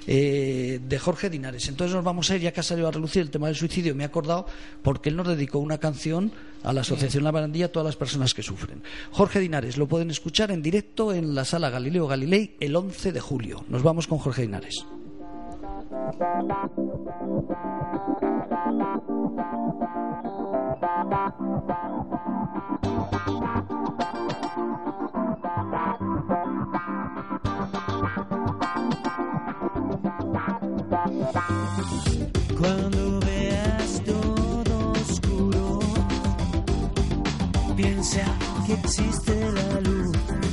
[0.07, 1.67] eh, de Jorge Dinares.
[1.67, 3.93] Entonces nos vamos a ir, ya que ha salido a relucir el tema del suicidio,
[3.93, 4.45] me he acordado,
[4.83, 6.31] porque él nos dedicó una canción
[6.65, 8.83] a la Asociación La Barandilla a todas las personas que sufren.
[9.11, 13.21] Jorge Dinares, lo pueden escuchar en directo en la sala Galileo Galilei el 11 de
[13.21, 13.63] julio.
[13.69, 14.85] Nos vamos con Jorge Dinares.
[38.05, 40.44] Piensa que existe la luz.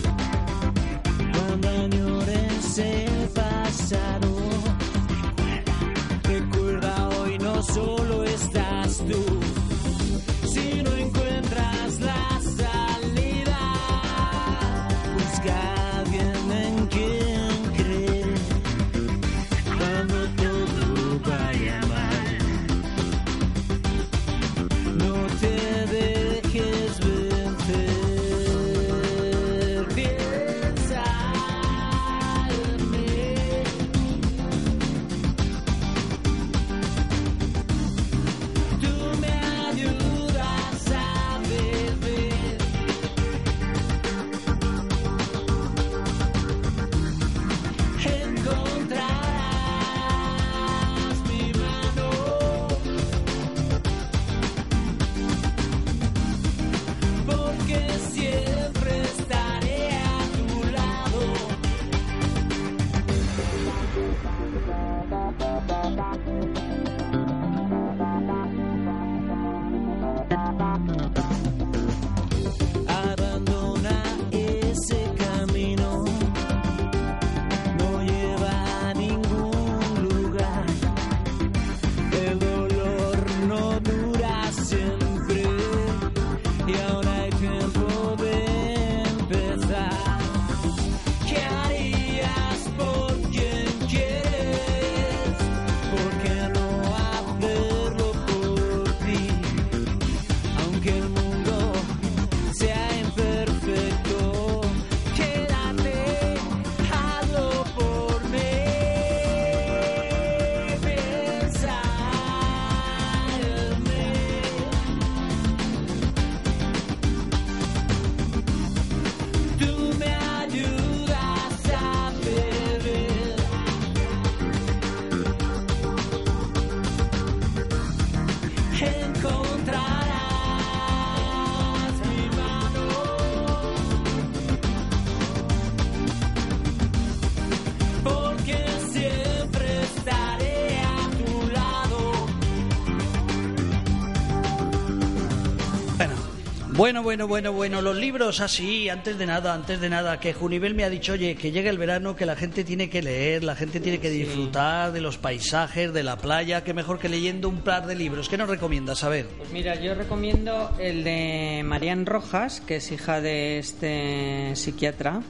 [146.82, 150.74] Bueno, bueno, bueno, bueno, los libros así, antes de nada, antes de nada, que Junivel
[150.74, 153.54] me ha dicho, oye, que llegue el verano, que la gente tiene que leer, la
[153.54, 157.60] gente tiene que disfrutar de los paisajes, de la playa, que mejor que leyendo un
[157.60, 158.28] par de libros.
[158.28, 159.04] ¿Qué nos recomiendas?
[159.04, 159.26] A ver.
[159.38, 165.22] Pues mira, yo recomiendo el de Marian Rojas, que es hija de este psiquiatra.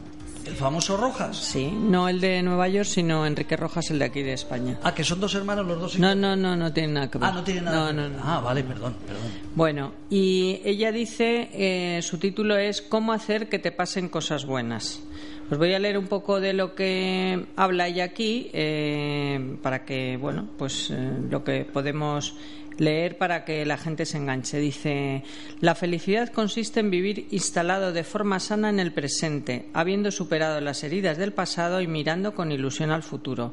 [0.47, 1.37] ¿El famoso Rojas?
[1.37, 4.79] Sí, no el de Nueva York, sino Enrique Rojas, el de aquí de España.
[4.83, 5.99] Ah, que son dos hermanos los dos.
[5.99, 7.29] No, no, no, no tiene nada que ver.
[7.29, 7.81] Ah, no tiene nada.
[7.81, 8.11] No, que no, ver.
[8.13, 8.23] no.
[8.25, 9.23] Ah, vale, perdón, perdón.
[9.55, 15.03] Bueno, y ella dice, eh, su título es ¿Cómo hacer que te pasen cosas buenas?
[15.51, 20.17] Os voy a leer un poco de lo que habla ella aquí, eh, para que,
[20.17, 22.37] bueno, pues eh, lo que podemos
[22.79, 24.59] leer para que la gente se enganche.
[24.59, 25.23] Dice,
[25.61, 30.85] la felicidad consiste en vivir instalado de forma sana en el presente, habiendo superado las
[30.85, 33.53] heridas del pasado y mirando con ilusión al futuro.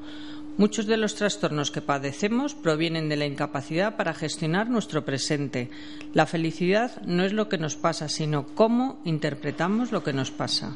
[0.58, 5.70] Muchos de los trastornos que padecemos provienen de la incapacidad para gestionar nuestro presente.
[6.14, 10.76] La felicidad no es lo que nos pasa, sino cómo interpretamos lo que nos pasa.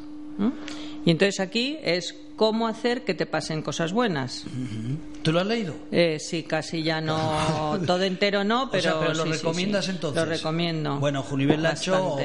[1.06, 4.46] Y entonces aquí es cómo hacer que te pasen cosas buenas.
[5.22, 5.76] ¿Tú lo has leído?
[5.92, 9.86] Eh, sí, casi ya no, todo entero no, pero, o sea, pero lo sí, recomiendas
[9.86, 9.92] sí.
[9.92, 10.24] entonces.
[10.24, 11.00] Lo recomiendo.
[11.00, 12.18] Bueno, Junivel Lacho,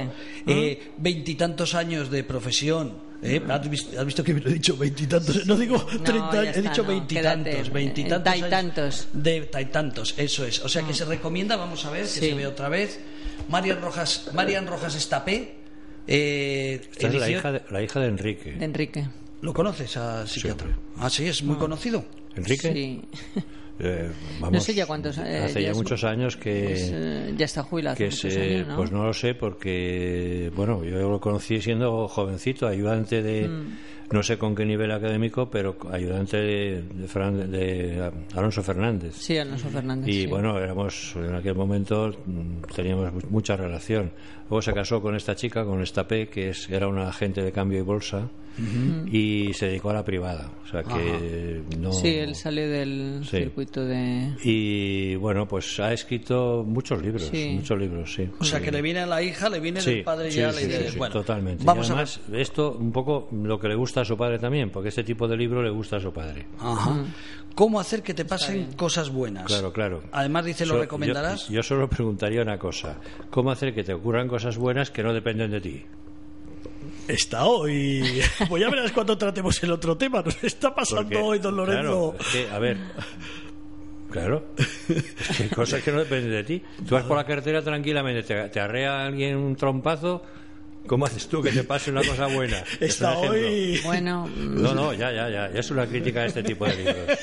[0.46, 3.08] eh, veintitantos años de profesión.
[3.22, 3.42] ¿eh?
[3.48, 4.76] ¿Has, visto, has visto que me lo he dicho?
[4.76, 5.46] Veintitantos.
[5.46, 7.70] No digo treinta he dicho veintitantos.
[7.70, 8.26] Veintitantos.
[8.32, 9.08] eh, años taitantos.
[9.12, 10.64] De taitantos, eso es.
[10.64, 12.20] O sea que se recomienda, vamos a ver, que Sí.
[12.20, 13.00] se ve otra vez.
[13.48, 15.54] Marian Rojas, Marian Rojas Estapé.
[16.06, 18.52] Eh, Esta es la hija, de, la hija de Enrique.
[18.52, 19.06] De Enrique.
[19.40, 20.76] ¿Lo conoces a psiquiatra?
[20.98, 22.04] ah, sí, es muy conocido.
[22.34, 22.72] ¿Enrique?
[22.72, 23.02] Sí.
[23.80, 24.10] Eh,
[24.50, 26.64] No sé ya cuántos, eh, Hace ya muchos años que.
[26.64, 28.76] Pues, eh, ya está jubilado hace que muchos se, años, ¿no?
[28.76, 33.76] pues no lo sé porque bueno yo lo conocí siendo jovencito ayudante de Mm.
[34.12, 39.36] no sé con qué nivel académico pero ayudante de, de Fran- de Alonso Fernández Sí,
[39.38, 40.08] Alonso Fernández.
[40.08, 40.26] y sí.
[40.26, 44.10] bueno éramos en aquel momento mm, teníamos mu- mucha relación
[44.50, 47.52] luego se casó con esta chica con esta P que es, era una agente de
[47.52, 48.28] cambio y bolsa
[49.12, 53.38] y se dedicó a la privada o sea que no Sí, él salió del Sí.
[53.38, 54.32] circuito de...
[54.44, 57.50] y bueno pues ha escrito muchos libros Sí.
[57.56, 60.30] muchos libros sí O sea, que le viene a la hija, le viene del padre
[60.30, 61.64] sí, ya sí, la idea sí, de- sí, bueno, totalmente.
[61.64, 62.06] Vamos y a ver.
[62.08, 65.28] además, esto un poco lo que le gusta a su padre también, porque este tipo
[65.28, 66.46] de libro le gusta a su padre.
[66.58, 67.04] Ajá.
[67.54, 69.44] ¿Cómo hacer que te pasen cosas buenas?
[69.46, 70.02] Claro, claro.
[70.12, 71.48] Además dice, ¿lo So- recomendarás?
[71.48, 72.96] Yo, yo solo preguntaría una cosa:
[73.30, 75.82] ¿cómo hacer que te ocurran cosas buenas que no dependen de ti?
[77.08, 78.20] Está hoy.
[78.48, 80.22] Pues ya verás cuando tratemos el otro tema.
[80.22, 82.14] Nos está pasando Porque, hoy, don Lorenzo.
[82.16, 82.76] Claro, es que, a ver.
[84.10, 84.46] Claro,
[84.88, 86.62] es que hay cosas que no dependen de ti.
[86.88, 90.22] Tú vas por la carretera tranquilamente, te, te arrea alguien un trompazo.
[90.86, 92.56] ¿Cómo haces tú que te pase una cosa buena?
[92.80, 93.78] Es Está hoy.
[93.84, 95.50] Bueno, No, no, ya, ya, ya.
[95.52, 97.18] Ya es una crítica a este tipo de libros.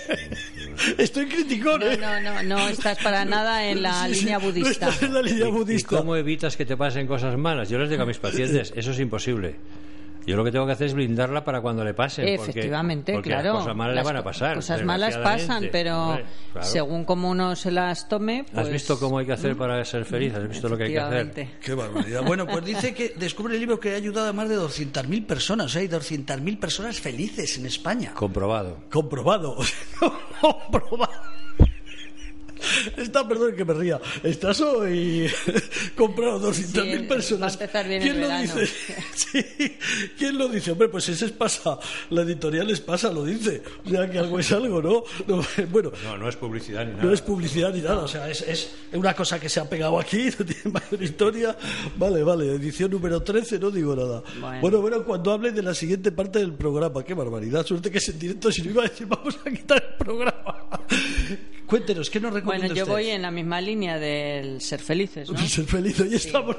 [1.00, 1.98] Estoy criticón, no, ¿eh?
[1.98, 4.69] no, no, no estás para nada en la línea no budista.
[4.89, 5.95] estás en la línea ¿Y- budista.
[5.95, 7.67] ¿Y cómo evitas que te pasen cosas malas?
[7.69, 9.56] Yo les digo a mis pacientes, eso es imposible.
[10.26, 13.54] Yo lo que tengo que hacer es blindarla para cuando le porque- Efectivamente, porque claro.
[13.54, 14.56] Las cosas malas le van a pasar.
[14.56, 16.68] Cosas malas pasan, pero Hombre, claro.
[16.68, 18.66] según como uno se las tome, pues...
[18.66, 20.34] ¿Has visto cómo hay que hacer para ser feliz?
[20.34, 21.48] ¿Has visto lo que hay que hacer?
[21.62, 22.24] Qué barbaridad.
[22.24, 25.68] Bueno, pues dice que descubre el libro que ha ayudado a más de 200.000 personas.
[25.68, 28.14] O sea, hay 200.000 personas felices en España.
[28.14, 28.80] Comprobado.
[28.92, 29.58] Comprobado.
[30.42, 31.36] Comprobado.
[32.98, 34.00] Está, perdón que me ría.
[34.24, 35.28] Estás hoy
[35.96, 37.42] comprado 200.000 Sí, personas.
[37.42, 38.56] va a empezar bien ¿Quién el lo verano.
[38.56, 38.74] dice?
[39.16, 39.78] Sí.
[40.18, 40.72] ¿Quién lo dice?
[40.72, 41.78] Hombre, pues ese es pasa.
[42.10, 43.62] La editorial es pasa, lo dice.
[43.86, 45.04] O sea que algo es algo, ¿no?
[45.28, 47.04] No, bueno, No, no es publicidad ni nada.
[47.04, 50.00] no es publicidad ni nada, o sea, es, es una cosa que se ha pegado
[50.00, 51.58] aquí, no tiene mayor historia.
[51.98, 54.22] Vale, vale, edición número 13, no digo nada.
[54.40, 54.62] Bueno.
[54.62, 58.10] Bueno, bueno, cuando hable de la siguiente parte del programa, qué barbaridad, suerte que es
[58.10, 60.70] en directo, si no iba a decir, vamos a quitar el programa.
[61.66, 62.94] Cuéntenos, ¿qué nos recomienda Bueno, yo usted?
[62.94, 65.38] voy en la misma línea del ser felices, ¿no?
[65.48, 66.58] Ser feliz, hoy estamos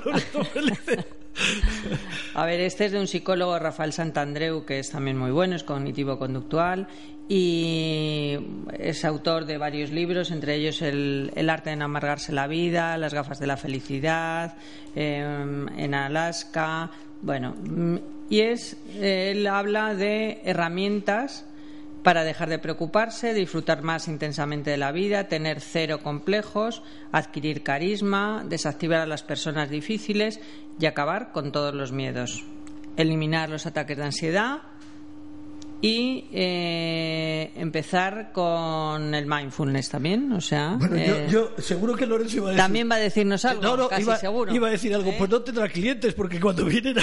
[0.53, 1.05] felices.
[2.35, 5.65] A ver, este es de un psicólogo, Rafael Santandreu, que es también muy bueno, es
[5.65, 6.89] cognitivo-conductual
[7.29, 8.39] y
[8.79, 12.97] es autor de varios libros, entre ellos el, El arte de no amargarse la vida,
[12.97, 14.57] Las gafas de la felicidad,
[14.95, 15.19] eh,
[15.77, 16.91] en Alaska,
[17.23, 17.97] bueno, mm,
[18.31, 21.47] y es, él habla de herramientas
[22.07, 28.45] para dejar de preocuparse, disfrutar más intensamente de la vida, tener cero complejos, adquirir carisma,
[28.49, 30.39] desactivar a las personas difíciles
[30.79, 32.45] y acabar con todos los miedos.
[32.97, 34.59] Eliminar los ataques de ansiedad
[35.81, 42.07] y eh, empezar con el mindfulness también, o sea, Bueno, eh, yo, yo seguro que
[42.07, 42.63] Lorenzo iba a decir.
[42.63, 44.55] también va a decirnos algo, no, no, casi iba, seguro.
[44.55, 45.17] iba a decir algo, ¿Eh?
[45.19, 47.03] pues no tendrá clientes, porque cuando vienen a,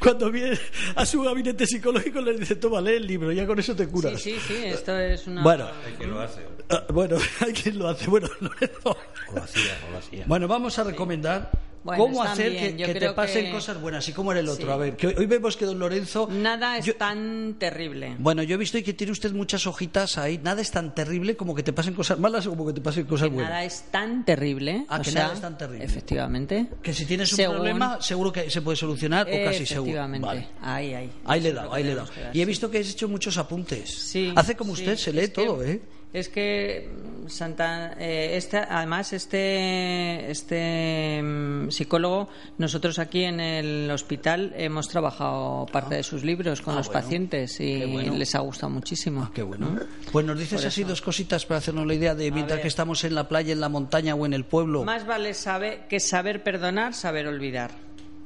[0.00, 0.58] cuando vienen
[0.96, 3.90] a su gabinete psicológico les dice, toma, lee el libro, ya con eso te Sí,
[3.90, 4.20] curas.
[4.20, 5.42] sí, sí, esto es una...
[5.42, 6.40] Bueno, Hay quien lo hace.
[6.70, 8.08] ah, bueno, hay quien lo hace.
[8.08, 8.96] Bueno, Lorenzo.
[9.28, 10.24] O lo hacía, o lo hacía.
[10.26, 11.50] Bueno, vamos a recomendar
[11.82, 14.66] Bueno, cómo hacer bien, que, te pasen que- cosas buenas y cómo era el otro.
[14.66, 14.72] Sí.
[14.72, 16.28] A ver, que hoy, hoy vemos que don Lorenzo...
[16.30, 18.16] Nada es Yo- tan terrible.
[18.18, 20.38] Bueno, yo he visto que tiene usted muchas hojitas ahí.
[20.42, 23.04] Nada es tan terrible como que te pasen cosas malas o como que te pasen
[23.06, 23.50] cosas Que buenas.
[23.50, 24.84] nada es tan terrible.
[24.88, 25.84] Ah, o que sea, nada es tan terrible.
[25.84, 26.66] Efectivamente.
[26.82, 29.90] Que si tienes un Según- problema, seguro que se puede solucionar o casi seguro.
[29.90, 30.26] Efectivamente.
[30.26, 30.48] Vale.
[30.60, 31.10] Ahí, ahí.
[31.24, 32.10] Ahí le he dado, ahí le he dado.
[32.34, 33.88] Y he visto que has hecho muchos apuntes.
[33.90, 34.82] Sí, Hace como sí.
[34.82, 35.80] usted, se lee Es todo, ¿eh?
[36.12, 36.88] Es que
[37.24, 44.88] mm, Santa, eh, este, además este este mm, psicólogo nosotros aquí en el hospital hemos
[44.88, 47.00] trabajado parte de sus libros con Ah, los bueno.
[47.00, 48.16] pacientes y bueno.
[48.16, 49.22] les ha gustado muchísimo.
[49.22, 49.78] Ah, qué bueno.
[50.10, 50.90] Pues nos dices Por así eso.
[50.90, 52.62] dos cositas para hacernos la idea de mientras ver.
[52.62, 54.82] que estamos en la playa, en la montaña o en el pueblo.
[54.84, 57.70] Más vale saber que saber perdonar, saber olvidar.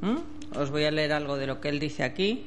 [0.00, 0.16] ¿Mm?
[0.58, 2.44] Os voy a leer algo de lo que él dice aquí.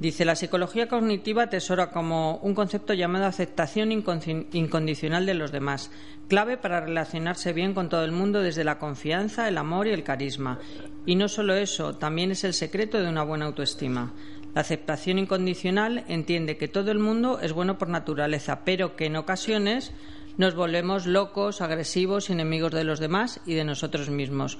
[0.00, 5.92] Dice, la psicología cognitiva atesora como un concepto llamado aceptación incon- incondicional de los demás,
[6.28, 10.02] clave para relacionarse bien con todo el mundo desde la confianza, el amor y el
[10.02, 10.58] carisma.
[11.06, 14.12] Y no solo eso, también es el secreto de una buena autoestima.
[14.54, 19.16] La aceptación incondicional entiende que todo el mundo es bueno por naturaleza, pero que en
[19.16, 19.92] ocasiones
[20.38, 24.58] nos volvemos locos, agresivos, enemigos de los demás y de nosotros mismos.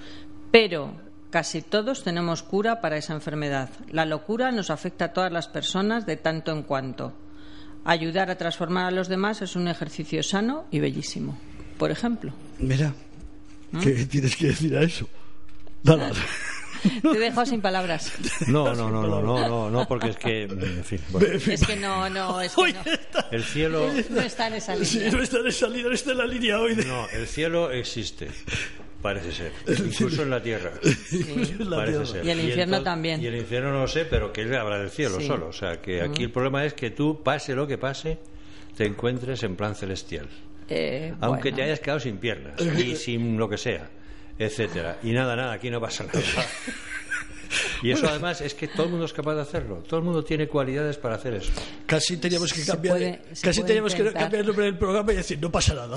[0.53, 0.95] Pero
[1.35, 3.69] casi todos tenemos cura para esa enfermedad.
[3.91, 7.13] La locura nos afecta a todas las personas de tanto en cuanto.
[7.85, 11.37] Ayudar a transformar a los demás es un ejercicio sano y bellísimo.
[11.77, 12.33] Por ejemplo.
[12.61, 12.95] Mira,
[13.83, 15.09] ¿Qué tienes que decir a eso?
[15.83, 16.13] Nada.
[17.03, 18.13] Te he dejado sin palabras.
[18.47, 21.75] No, no, no, no, no, no, no, porque es que, en fin, bueno, Es que
[21.75, 22.81] no, no, es que Hoy no.
[22.93, 23.27] está.
[23.33, 25.11] el cielo, No está en esa Sí, línea.
[25.11, 26.75] no está en esa línea, no está en la línea hoy.
[26.77, 26.85] De...
[26.85, 28.29] no, el cielo existe,
[29.05, 29.53] parece ser,
[29.87, 30.73] incluso en la tierra.
[31.59, 32.07] La Parece tierra.
[32.07, 32.25] ser.
[32.25, 33.21] Y el infierno entonces- también.
[33.23, 35.27] Y el infierno no lo sé, pero que él habla del cielo Sí.
[35.27, 35.49] solo.
[35.49, 38.19] O sea, que aquí el problema es que tú, pase lo que pase,
[38.77, 40.27] te encuentres en plan celestial.
[40.71, 41.57] Eh, Aunque bueno.
[41.59, 43.91] te hayas quedado sin piernas y sin lo que sea,
[44.39, 44.97] etcétera.
[45.03, 46.21] Y nada, nada, aquí no pasa nada.
[47.83, 49.77] Y eso además es que todo el mundo es capaz de hacerlo.
[49.87, 51.53] Todo el mundo tiene cualidades para hacer eso.
[51.87, 55.39] Casi teníamos que cambiar, puede- casi teníamos que cambiar el nombre del programa y decir,
[55.41, 55.97] no pasa nada.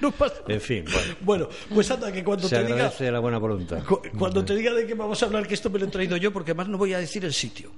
[0.00, 0.54] No pasa nada.
[0.54, 1.14] En fin, bueno.
[1.20, 2.74] Bueno, pues anda, que cuando Se te diga...
[2.74, 3.84] agradece la buena voluntad.
[3.84, 6.16] Cu- Cuando te diga de qué vamos a hablar, que esto me lo he traído
[6.16, 7.70] yo, porque además no voy a decir el sitio.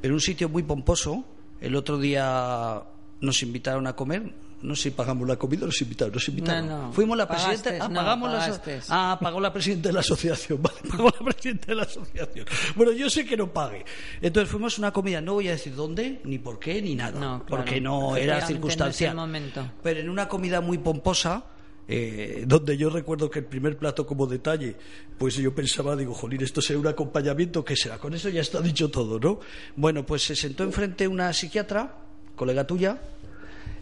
[0.00, 1.24] Pero un sitio muy pomposo.
[1.60, 2.82] El otro día
[3.20, 4.34] nos invitaron a comer.
[4.60, 6.14] No sé si pagamos la comida o nos invitaron.
[6.14, 6.66] Nos invitaron.
[6.68, 6.92] No, no.
[6.92, 7.84] Fuimos la presidenta.
[7.84, 8.60] Ah, no, pagamos la.
[8.88, 10.58] Ah, pagó la presidenta de la asociación.
[10.62, 12.46] Vale, pagó la presidenta de la asociación.
[12.74, 13.84] Bueno, yo sé que no pague.
[14.22, 15.20] Entonces fuimos a una comida.
[15.20, 17.12] No voy a decir dónde, ni por qué, ni nada.
[17.20, 17.62] No, claro.
[17.64, 19.14] Porque no era circunstancial.
[19.16, 19.70] momento.
[19.82, 21.44] Pero en una comida muy pomposa,
[21.86, 24.76] eh, donde yo recuerdo que el primer plato como detalle,
[25.18, 27.98] pues yo pensaba, digo, jolín, esto será un acompañamiento, ¿qué será?
[27.98, 29.40] Con eso ya está dicho todo, ¿no?
[29.76, 31.94] Bueno, pues se sentó enfrente una psiquiatra,
[32.34, 33.00] colega tuya,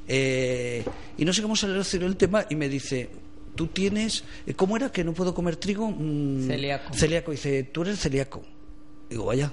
[0.09, 0.85] eh,
[1.17, 3.09] y no sé cómo se le el tema y me dice,
[3.55, 5.91] tú tienes, eh, ¿cómo era que no puedo comer trigo?
[5.91, 6.95] Mm, Celíaco.
[6.95, 8.43] Celíaco, dice, tú eres celíaco.
[9.09, 9.53] Digo, vaya.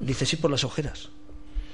[0.00, 1.10] Dice, sí, por las ojeras.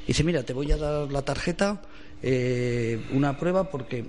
[0.06, 1.82] Dice, mira, te voy a dar la tarjeta,
[2.22, 4.04] eh, una prueba porque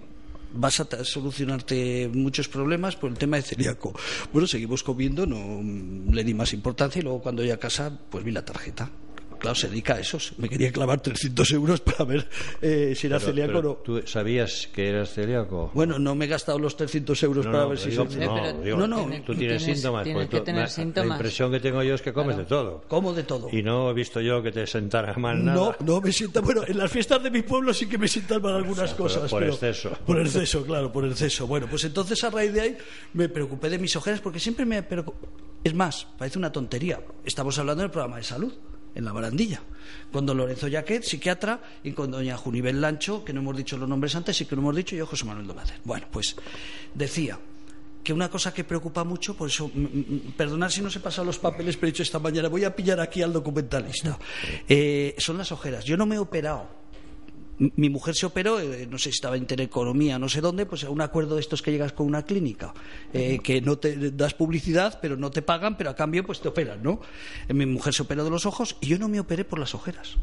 [0.53, 3.93] vas a solucionarte muchos problemas por el tema de celíaco.
[4.31, 5.61] Bueno, seguimos comiendo, no
[6.13, 8.89] le di más importancia y luego cuando llegué a casa, pues vi la tarjeta.
[9.41, 10.19] Claro, se dedica a eso.
[10.37, 12.29] Me quería clavar 300 euros para ver
[12.61, 13.73] eh, si era Pero- celíaco o no.
[13.77, 15.71] ¿Tú sabías que eras celíaco?
[15.73, 18.19] Bueno, no me he gastado los 300 euros No, para no, ver si digo, soy
[18.25, 19.05] no, digo, no, no.
[19.25, 20.03] tú tienes, Tienes- síntomas.
[20.03, 21.07] tienes que tú- tener la- síntomas.
[21.09, 22.83] La impresión que tengo yo es que comes de todo.
[22.87, 23.49] Como de todo.
[23.51, 25.75] Y no he visto yo que te sentara mal nada.
[25.79, 26.41] No, no me sienta.
[26.41, 29.29] Bueno, en las fiestas de mi pueblo sí que me sientan mal algunas cosas.
[29.31, 29.89] por pero- exceso.
[30.05, 31.47] Por exceso, claro, por exceso.
[31.47, 32.77] Bueno, pues entonces a raíz de ahí
[33.13, 34.85] me preocupé de mis ojeras porque siempre me.
[35.63, 36.99] Es más, parece una tontería.
[37.25, 38.53] Estamos hablando del programa de salud,
[38.95, 39.61] en la barandilla.
[40.11, 43.87] Con don Lorenzo Yaquet, psiquiatra, y con doña Junibel Lancho, que no hemos dicho los
[43.87, 45.79] nombres antes y que no hemos dicho, y yo José Manuel Dolacer.
[45.83, 46.35] Bueno, pues
[46.93, 47.39] decía
[48.03, 49.71] que una cosa que preocupa mucho, por eso,
[50.35, 52.99] perdonad si no se pasan los papeles, pero he dicho esta mañana, voy a pillar
[52.99, 54.17] aquí al documentalista,
[54.67, 55.85] Eh, son las ojeras.
[55.85, 56.80] Yo no me he operado.
[57.57, 60.83] Mi mujer se operó, eh, no sé si estaba en Intereconomía, no sé dónde, pues
[60.83, 62.73] a un acuerdo de estos que llegas con una clínica,
[63.13, 66.47] eh, que no te das publicidad, pero no te pagan, pero a cambio pues te
[66.47, 67.01] operan, ¿no?
[67.47, 69.75] Eh, Mi mujer se operó de los ojos y yo no me operé por las
[69.75, 70.17] ojeras.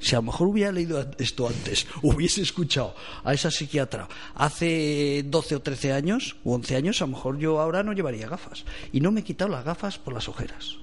[0.00, 5.56] Si a lo mejor hubiera leído esto antes, hubiese escuchado a esa psiquiatra hace 12
[5.56, 8.64] o 13 años, o 11 años, a lo mejor yo ahora no llevaría gafas.
[8.92, 10.78] Y no me he quitado las gafas por las ojeras.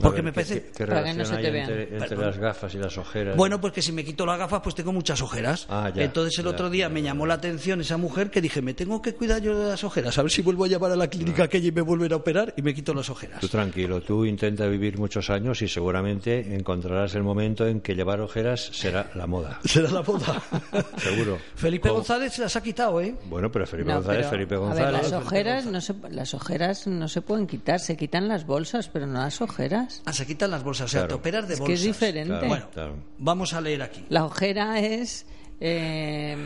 [0.00, 0.62] Porque ver, me ¿qué- parece...
[0.62, 1.70] ¿Qué, qué Para que no se te vean.
[1.70, 3.36] entre, entre las gafas y las ojeras?
[3.36, 5.66] Bueno, pues que si me quito las gafas, pues tengo muchas ojeras.
[5.68, 7.08] Ah, ya, Entonces el ya, otro día ya, me ya.
[7.10, 10.16] llamó la atención esa mujer que dije, me tengo que cuidar yo de las ojeras,
[10.18, 12.54] a ver si vuelvo a llamar a la clínica aquella y me vuelven a operar
[12.56, 13.40] y me quito las ojeras.
[13.40, 18.20] Tú tranquilo, tú intenta vivir muchos años y seguramente encontrarás el momento en que llevar
[18.20, 19.60] ojeras será la moda.
[19.64, 20.42] Será la boda.
[20.98, 21.38] Seguro.
[21.54, 23.14] Felipe Como- González se las ha quitado, ¿eh?
[23.26, 25.10] Bueno, pero Felipe No, González, pero, Felipe a ver, González.
[25.10, 29.06] las ojeras, no se, las ojeras no se pueden quitar, se quitan las bolsas, pero
[29.06, 29.81] no las ojeras.
[30.04, 31.08] Ah, se quitan las bolsas, o sea, Claro.
[31.08, 31.80] te operas de Es que bolsas.
[31.80, 32.28] es diferente.
[32.30, 32.96] Claro, Bueno, claro.
[33.18, 34.04] vamos a leer aquí.
[34.08, 35.26] La ojera es
[35.64, 36.36] eh,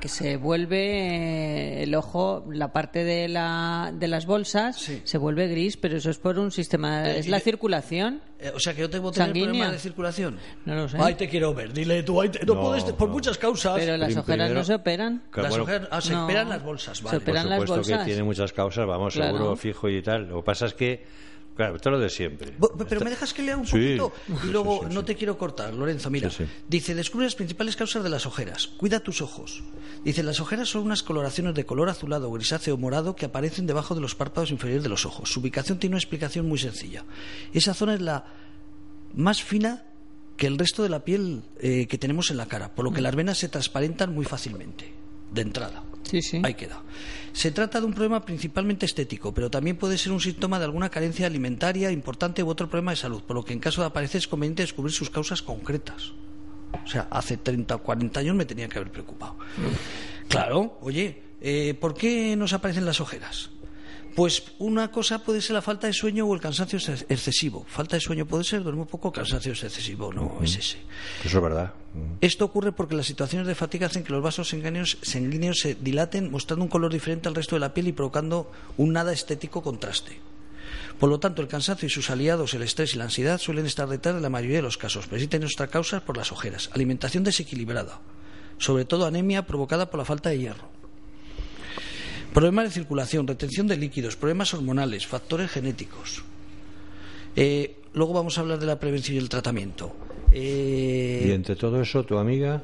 [0.00, 5.02] que se vuelve eh, el ojo, la parte de, la, de las bolsas Sí.
[5.04, 8.22] se vuelve gris, pero eso es por un sistema, Eh, es la circulación.
[8.40, 10.38] Eh, o sea, que yo tengo que tener problemas de circulación.
[10.64, 10.96] No lo sé.
[11.00, 12.20] Ay, te quiero ver, dile tú.
[12.22, 13.14] ay, te- no, No, puedes, por no.
[13.14, 13.74] muchas causas.
[13.78, 15.22] Pero las Prim- ojeras primero- no se operan.
[15.30, 16.24] Claro, las bueno, ojeras, ah, se No.
[16.24, 17.18] operan las bolsas, Se vale.
[17.18, 17.98] operan Por las supuesto bolsas.
[17.98, 19.36] que tiene muchas causas, vamos, Claro.
[19.36, 20.28] seguro, fijo y tal.
[20.28, 21.04] Lo que pasa es que,
[21.58, 22.54] claro, todo lo de siempre.
[22.56, 23.98] Bo- Pero me dejas que lea un Sí.
[23.98, 26.08] poquito y Sí, luego sí, sí, no te quiero cortar, Lorenzo.
[26.08, 26.50] Mira, Sí, sí.
[26.68, 28.68] dice: descubre las principales causas de las ojeras.
[28.78, 29.62] Cuida tus ojos.
[30.04, 33.94] Dice: las ojeras son unas coloraciones de color azulado, grisáceo o morado que aparecen debajo
[33.94, 35.30] de los párpados inferiores de los ojos.
[35.30, 37.04] Su ubicación tiene una explicación muy sencilla.
[37.52, 38.24] Esa zona es la
[39.14, 39.84] más fina
[40.36, 43.00] que el resto de la piel eh, que tenemos en la cara, por lo que
[43.00, 44.92] las venas se transparentan muy fácilmente,
[45.32, 45.82] de entrada.
[46.04, 46.40] Sí, sí.
[46.44, 46.80] Ahí queda.
[47.38, 50.88] Se trata de un problema principalmente estético, pero también puede ser un síntoma de alguna
[50.88, 54.18] carencia alimentaria importante u otro problema de salud, por lo que en caso de aparecer
[54.18, 56.14] es conveniente descubrir sus causas concretas.
[56.84, 59.36] O sea, hace 30 o 40 años me tenía que haber preocupado.
[60.26, 63.50] Claro, oye, eh, ¿por qué nos aparecen las ojeras?
[64.18, 67.64] Pues una cosa puede ser la falta de sueño o el cansancio ex- excesivo.
[67.68, 70.78] Falta de sueño puede ser, duermo poco, cansancio es excesivo, no es ese.
[71.24, 71.72] Eso es verdad.
[72.20, 76.32] Esto ocurre porque las situaciones de fatiga hacen que los vasos sanguíneos, sanguíneos se dilaten,
[76.32, 80.18] mostrando un color diferente al resto de la piel y provocando un nada estético contraste.
[80.98, 83.88] Por lo tanto, el cansancio y sus aliados, el estrés y la ansiedad, suelen estar
[83.88, 86.70] detrás de la mayoría de los casos, pero sí tienen causas por las ojeras.
[86.72, 88.00] Alimentación desequilibrada,
[88.58, 90.76] sobre todo anemia provocada por la falta de hierro.
[92.38, 96.22] Problemas de circulación, retención de líquidos, problemas hormonales, factores genéticos.
[97.34, 99.92] Eh, luego vamos a hablar de la prevención y el tratamiento.
[100.30, 102.62] Eh, Y entre todo eso, tu amiga,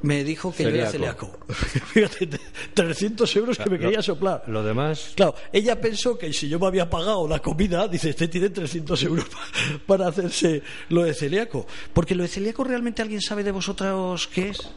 [0.00, 1.26] me dijo que yo era Celíaco.
[1.46, 1.54] celíaco.
[1.92, 2.40] Fíjate,
[2.72, 4.44] 300 euros que me quería soplar.
[4.46, 8.28] lo demás, Claro, ella pensó que si yo me había pagado la comida, dice, este
[8.28, 9.40] tiene 300 euros pa-
[9.86, 11.66] para hacerse lo de celíaco.
[11.92, 14.70] Porque lo de celíaco realmente alguien sabe de vosotros qué es.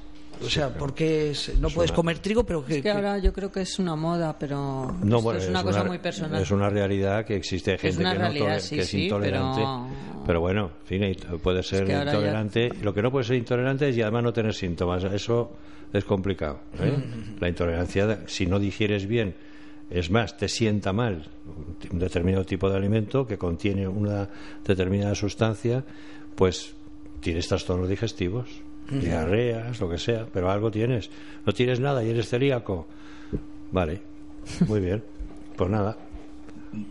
[0.43, 2.77] O sea, porque es- no puedes comer trigo, pero que...
[2.77, 5.83] Es que ahora yo creo que es una moda, pero no, bueno, es una cosa
[5.83, 6.41] muy personal.
[6.41, 9.61] Es una realidad que existe gente que, no realidad, tole- sí, que es sí, intolerante.
[9.61, 9.87] pero-
[10.25, 12.69] Pero bueno, en fin, it- puede ser que ahora ya- intolerante.
[12.81, 15.03] Lo que no puede ser intolerante es y además no tener síntomas.
[15.03, 15.51] Eso
[15.93, 16.59] es complicado.
[16.79, 16.91] ¿eh?
[16.91, 17.39] Mm.
[17.41, 19.35] La intolerancia, si no digieres bien,
[19.89, 21.25] es más, te sienta mal
[21.91, 24.29] un determinado tipo de alimento que contiene una
[24.65, 25.83] determinada sustancia,
[26.35, 26.73] pues
[27.19, 28.47] tienes trastornos digestivos,
[28.99, 31.09] diarreas, lo que sea, pero algo tienes.
[31.45, 32.87] No tienes nada y eres celíaco.
[33.71, 34.01] Vale,
[34.67, 35.03] muy bien.
[35.55, 35.97] Pues nada,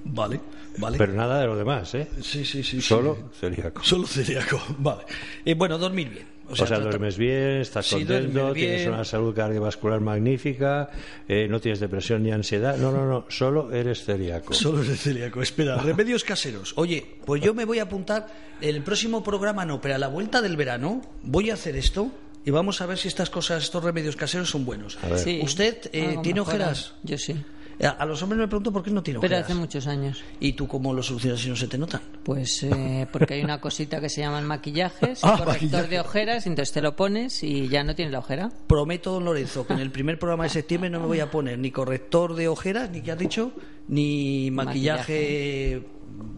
[0.05, 0.41] Vale,
[0.79, 0.99] vale.
[0.99, 2.09] pero nada de lo demás, ¿eh?
[2.21, 2.81] sí, sí, sí.
[2.81, 2.81] sí.
[2.83, 3.83] Solo celíaco.
[3.83, 5.03] Solo celíaco, vale.
[5.45, 6.27] Eh, bueno, dormir bien.
[6.51, 10.91] O O sea, sea, trata- duermes bien, estás Sí, contento, tienes una salud cardiovascular magnífica,
[11.29, 12.77] eh, no tienes depresión ni ansiedad.
[12.77, 14.53] No, no, no, solo eres celíaco.
[14.53, 15.41] Solo es celíaco.
[15.43, 16.73] Espera, remedios caseros.
[16.77, 18.27] Oye, pues yo me voy a apuntar.
[18.61, 22.11] El próximo programa no, pero a la vuelta del verano voy a hacer esto
[22.45, 24.99] y vamos a ver si estas cosas, estos remedios caseros son buenos.
[25.03, 25.19] A ver.
[25.19, 26.95] Sí, ¿Usted eh, algo tiene ojeras?
[27.03, 27.37] Yo sí,
[27.83, 29.51] A, a los hombres me pregunto por qué no tiene pero ojeras.
[29.51, 30.23] hace muchos años.
[30.39, 32.01] ¿Y tú cómo lo solucionas si no se te notan?
[32.23, 35.89] Pues eh, porque hay una cosita que se llaman maquillajes, Ah, corrector maquillaje.
[35.89, 38.51] de ojeras, entonces te lo pones y ya no tienes la ojera.
[38.67, 41.59] Prometo, don Lorenzo, que en el primer programa de septiembre no me voy a poner
[41.59, 43.53] ni corrector de ojeras, ni que has dicho,
[43.89, 45.83] ni maquillaje,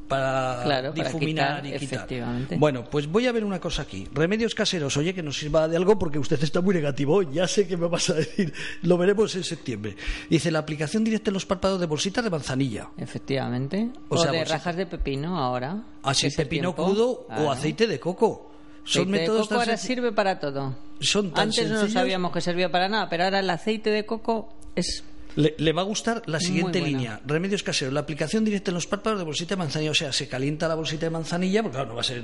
[0.08, 1.82] para Claro, para difuminar quitar, y quitar.
[1.98, 2.56] efectivamente.
[2.58, 4.06] Bueno, pues voy a ver una cosa aquí.
[4.12, 7.22] Remedios caseros, oye, que nos sirva de algo porque usted está muy negativo.
[7.22, 8.52] Ya sé que me vas a decir,
[8.82, 9.96] lo veremos en septiembre.
[10.28, 12.88] Dice, la aplicación directa en los párpados de bolsitas de manzanilla.
[12.98, 13.90] Efectivamente.
[14.08, 14.58] O O, sea, de bolsita.
[14.58, 15.82] rajas de pepino ahora.
[16.02, 17.44] Así el pepino crudo Claro.
[17.46, 18.50] o aceite de coco.
[18.84, 20.74] Son Aceite de métodos coco tan ahora sirve para todo.
[21.00, 21.92] Son tan Antes no sencillos.
[21.92, 25.04] sabíamos que servía para nada, pero ahora el aceite de coco es
[25.36, 27.20] Le, le va a gustar la siguiente línea.
[27.26, 27.92] Remedios caseros.
[27.94, 29.90] La aplicación directa en los párpados de bolsita de manzanilla.
[29.90, 32.22] O sea, se calienta la bolsita de manzanilla, porque claro, no va a ser...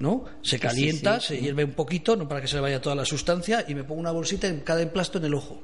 [0.00, 0.24] ¿No?
[0.42, 1.40] Se calienta, sí, se sí.
[1.42, 4.00] hierve un poquito, no para que se le vaya toda la sustancia, y me pongo
[4.00, 5.60] una bolsita en cada emplasto en el ojo.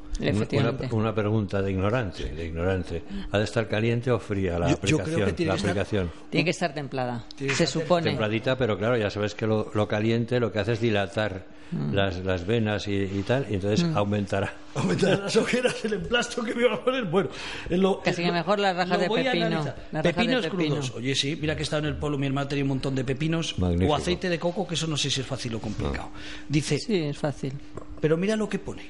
[0.91, 3.03] Una, pregunta de ignorante, de ignorante.
[3.31, 5.27] ¿Ha de estar caliente o fría la Yo- yo creo aplicación?
[5.27, 6.11] que tiene la que estar- aplicación.
[6.31, 7.27] Tiene que estar templada.
[7.37, 8.09] Que Se estar supone.
[8.11, 11.93] Templadita, pero claro, ya sabes que lo, lo caliente lo que hace es dilatar Mm.
[11.95, 14.55] las, las venas y, y tal, y entonces aumentará.
[14.75, 17.05] Aumentar las ojeras, el emplasto que me va a poner.
[17.05, 17.31] Bueno,
[17.71, 19.49] en lo- Casi que lo- mejor las rajas lo de pepino.
[19.49, 20.69] Las rajas de pepinos pepino.
[20.77, 20.93] crudos.
[20.97, 23.05] Oye, sí, mira que he estado en el pueblo, mi hermana tenía un montón de
[23.05, 23.59] pepinos.
[23.59, 23.93] Magnífico.
[23.93, 26.11] O aceite de coco, que eso no sé si es fácil o complicado.
[26.49, 27.53] Dice, Sí, es fácil.
[28.01, 28.83] pero mira lo que pone.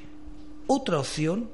[0.66, 1.48] Otra opción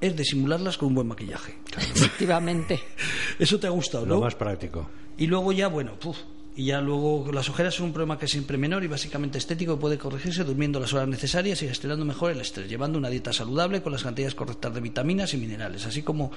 [0.00, 1.54] es disimularlas con un buen maquillaje.
[1.76, 2.80] Efectivamente.
[3.38, 4.20] Eso te ha gustado, Lo ¿no?
[4.22, 4.88] más práctico.
[5.18, 6.16] Y luego ya, bueno, puf,
[6.54, 9.78] y ya luego las ojeras son un problema que es siempre menor y básicamente estético
[9.78, 13.80] puede corregirse durmiendo las horas necesarias y gestionando mejor el estrés, llevando una dieta saludable
[13.82, 16.30] con las cantidades correctas de vitaminas y minerales, así como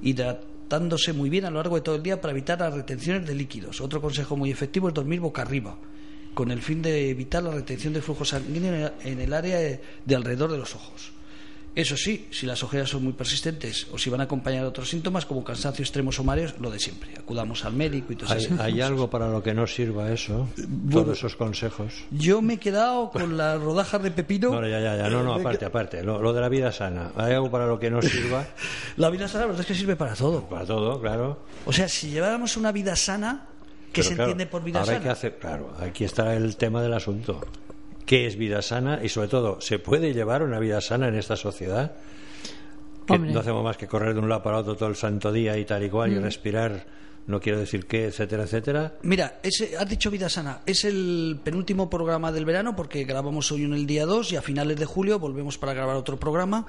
[0.00, 3.34] hidratándose muy bien a lo largo de todo el día para evitar las retenciones de
[3.34, 3.80] líquidos.
[3.80, 5.76] Otro consejo muy efectivo es dormir boca arriba,
[6.34, 10.50] con el fin de evitar la retención de flujo sanguíneo en el- área de alrededor
[10.52, 11.12] de los ojos.
[11.74, 15.24] Eso sí, si las ojeras son muy persistentes o si van a acompañar otros síntomas
[15.24, 17.10] como cansancio extremos o mareos, lo de siempre.
[17.16, 18.56] Acudamos al médico y todo ¿Hay, eso.
[18.60, 20.48] hay algo para lo que no sirva eso?
[20.90, 21.94] Todos esos consejos.
[22.10, 24.50] Yo me he quedado con las rodajas de pepino.
[24.50, 25.08] No, ya, ya, ya.
[25.08, 26.02] No, no, Me he aparte, aparte.
[26.02, 27.12] Lo, lo de la vida sana.
[27.16, 28.44] ¿Hay algo para lo que no sirva?
[28.96, 30.42] La vida sana, la verdad es que sirve para todo.
[30.48, 31.44] Para todo, claro.
[31.66, 33.46] O sea, si lleváramos una vida sana,
[33.92, 35.04] ¿qué Pero se claro, entiende por vida ahora hay sana?
[35.04, 37.40] que hacer, claro, aquí está el tema del asunto.
[38.10, 38.98] ¿Qué es vida sana?
[39.04, 41.92] Y sobre todo, ¿se puede llevar una vida sana en esta sociedad?
[43.06, 43.32] Que Hombre.
[43.32, 45.64] no hacemos más que correr de un lado para otro todo el santo día y
[45.64, 46.22] tal y cual, y Mm.
[46.24, 46.86] respirar,
[47.28, 48.94] no quiero decir qué, etcétera, etcétera.
[49.04, 50.62] Mira, ese, has dicho vida sana.
[50.66, 54.42] Es el penúltimo programa del verano porque grabamos hoy en el día 2 y a
[54.42, 56.66] finales de julio volvemos para grabar otro programa.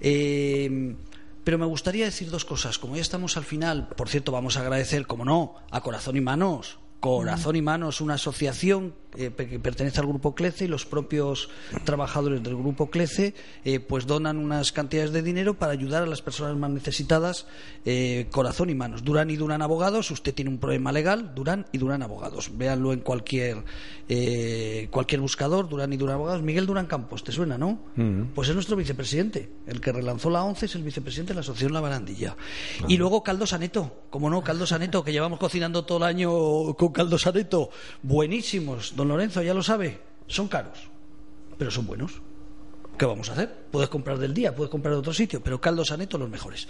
[0.00, 0.96] Eh,
[1.44, 2.80] pero me gustaría decir dos cosas.
[2.80, 6.20] Como ya estamos al final, por cierto, vamos a agradecer, como no, a Corazón y
[6.20, 6.80] Manos.
[7.00, 11.48] Corazón y Manos, una asociación eh, que pertenece al grupo CLECE y los propios
[11.84, 13.34] trabajadores del grupo CLECE
[13.64, 17.46] eh, pues donan unas cantidades de dinero para ayudar a las personas más necesitadas
[17.84, 19.04] eh, corazón y manos.
[19.04, 22.50] Durán y Durán Abogados, usted tiene un problema legal, Durán y Durán Abogados.
[22.56, 23.64] Véanlo en cualquier
[24.08, 26.42] eh, cualquier buscador, Durán y Durán Abogados.
[26.42, 27.80] Miguel Durán Campos, ¿te suena, no?
[28.34, 29.48] Pues es nuestro vicepresidente.
[29.66, 32.36] El que relanzó la ONCE es el vicepresidente de la Asociación La Barandilla.
[32.88, 36.92] Y luego Caldo Saneto, como no, Caldo Saneto, que llevamos cocinando todo el año con
[36.92, 37.70] Caldo Saneto.
[38.02, 39.98] Buenísimos, don Lorenzo, ya lo sabe.
[40.26, 40.78] Son caros,
[41.56, 42.20] pero son buenos.
[42.98, 43.48] ¿Qué vamos a hacer?
[43.70, 46.68] Puedes comprar del día, puedes comprar de otro sitio, pero Caldo Saneto los mejores.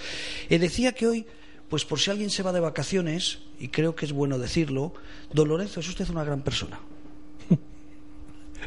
[0.48, 1.26] Eh, decía que hoy,
[1.68, 4.92] pues por si alguien se va de vacaciones, y creo que es bueno decirlo,
[5.32, 6.78] don Lorenzo es usted una gran persona.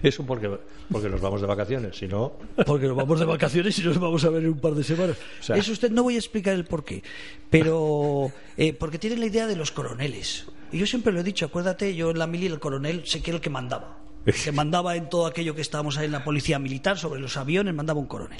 [0.03, 0.49] Eso porque,
[0.91, 2.33] porque nos vamos de vacaciones, si no.
[2.65, 5.15] Porque nos vamos de vacaciones y nos vamos a ver en un par de semanas.
[5.39, 7.01] O sea- Eso usted no voy a explicar el por qué,
[7.49, 10.47] pero eh, porque tiene la idea de los coroneles.
[10.73, 13.29] Y yo siempre lo he dicho, acuérdate, yo en la mili el coronel sé que
[13.29, 13.99] era el que mandaba.
[14.43, 17.73] Que mandaba en todo aquello que estábamos ahí en la policía militar, sobre los aviones,
[17.75, 18.39] mandaba un coronel.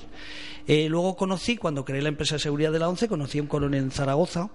[0.65, 3.47] Eh, luego conocí, cuando creé la empresa de seguridad de la ONCE, conocí a un
[3.47, 4.49] coronel en Zaragoza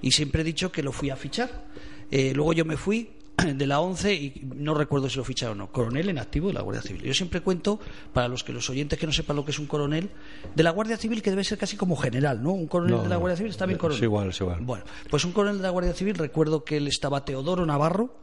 [0.00, 1.66] y siempre he dicho que lo fui a fichar.
[2.10, 3.10] Eh, luego yo me fui
[3.54, 6.54] de la 11 y no recuerdo si lo ficharon o no, coronel en activo de
[6.54, 7.02] la Guardia Civil.
[7.02, 7.80] Yo siempre cuento,
[8.12, 10.10] para los que los oyentes que no sepan lo que es un coronel,
[10.54, 12.52] de la Guardia Civil que debe ser casi como general, ¿no?
[12.52, 13.16] Un coronel No, de la.
[13.16, 14.02] Guardia Civil está bien Es coronel.
[14.04, 14.58] igual, es igual.
[14.60, 18.14] Bueno, pues un coronel de la Guardia Civil, recuerdo que él estaba Teodoro Navarro,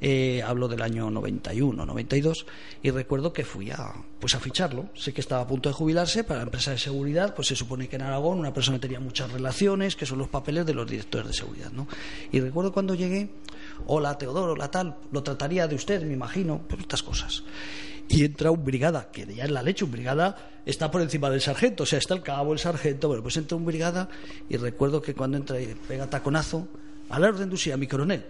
[0.00, 2.46] eh, hablo del año 91, 92,
[2.82, 4.88] y recuerdo que fui a, pues a ficharlo.
[4.94, 7.88] Sé que estaba a punto de jubilarse para la empresa de seguridad, pues se supone
[7.88, 11.28] que en Aragón una persona tenía muchas relaciones, que son los papeles de los directores
[11.28, 11.86] de seguridad, ¿no?
[12.32, 13.30] Y recuerdo cuando llegué,
[13.86, 17.44] hola Teodoro, hola tal, lo trataría de usted, me imagino, pues estas cosas.
[18.08, 21.40] Y entra un brigada, que ya en la leche, un brigada está por encima del
[21.40, 24.08] sargento, o sea, está el cabo, el sargento, bueno, pues entra un brigada
[24.48, 26.68] y recuerdo que cuando entra y pega taconazo,
[27.08, 28.24] a la orden de usía, mi coronel,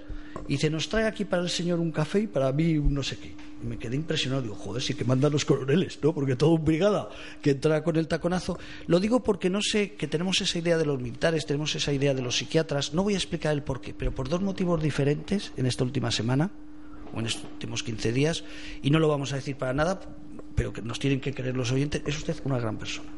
[0.49, 3.03] y dice, nos trae aquí para el señor un café y para mí un no
[3.03, 3.35] sé qué.
[3.63, 6.13] Y me quedé impresionado, digo, joder, sí que mandan los coroneles, ¿no?
[6.13, 7.09] Porque todo un brigada
[7.41, 8.59] que entra con el taconazo.
[8.87, 12.15] Lo digo porque no sé, que tenemos esa idea de los militares, tenemos esa idea
[12.15, 15.53] de los psiquiatras, no voy a explicar el por qué, pero por dos motivos diferentes
[15.57, 16.51] en esta última semana
[17.15, 18.45] o en estos últimos 15 días,
[18.83, 20.01] y no lo vamos a decir para nada,
[20.55, 23.11] pero que nos tienen que creer los oyentes, es usted una gran persona.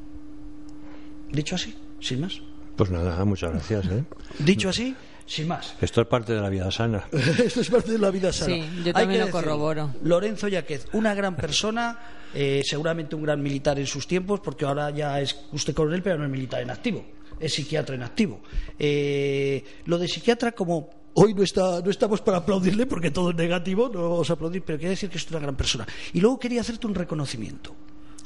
[1.31, 2.41] Dicho así, sin más.
[2.77, 3.87] Pues nada, muchas gracias.
[3.87, 4.05] ¿eh?
[4.41, 4.97] Dicho así,
[5.27, 5.75] sin más.
[5.81, 7.05] Esto es parte de la vida sana.
[7.13, 8.55] Esto es parte de la vida sana.
[8.55, 9.31] Sí, yo Hay también que lo decirlo.
[9.33, 9.95] corroboro.
[10.03, 11.99] Lorenzo Yaquez, una gran persona,
[12.35, 16.19] eh, seguramente un gran militar en sus tiempos, porque ahora ya es usted coronel, pero
[16.19, 17.05] no es militar en activo,
[17.41, 18.41] es psiquiatra en activo.
[18.79, 23.37] Eh, lo de psiquiatra, como hoy no, está, no estamos para aplaudirle, porque todo es
[23.37, 25.87] negativo, no vamos a aplaudir, pero quiere decir que es una gran persona.
[26.13, 27.75] Y luego quería hacerte un reconocimiento.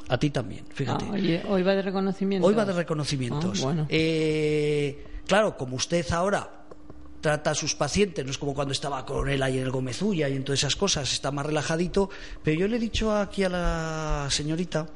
[0.08, 1.04] A ti también, fíjate.
[1.06, 2.46] Ah, oye, hoy va de reconocimiento.
[2.48, 3.60] Hoy va de reconocimientos.
[3.60, 3.86] Ah, bueno.
[3.90, 6.57] Eh, claro, como usted ahora
[7.20, 10.36] trata a sus pacientes, no es como cuando estaba coronel ahí en el Gómezulla y
[10.36, 12.10] en todas esas cosas, está más relajadito,
[12.42, 14.86] pero yo le he dicho aquí a la señorita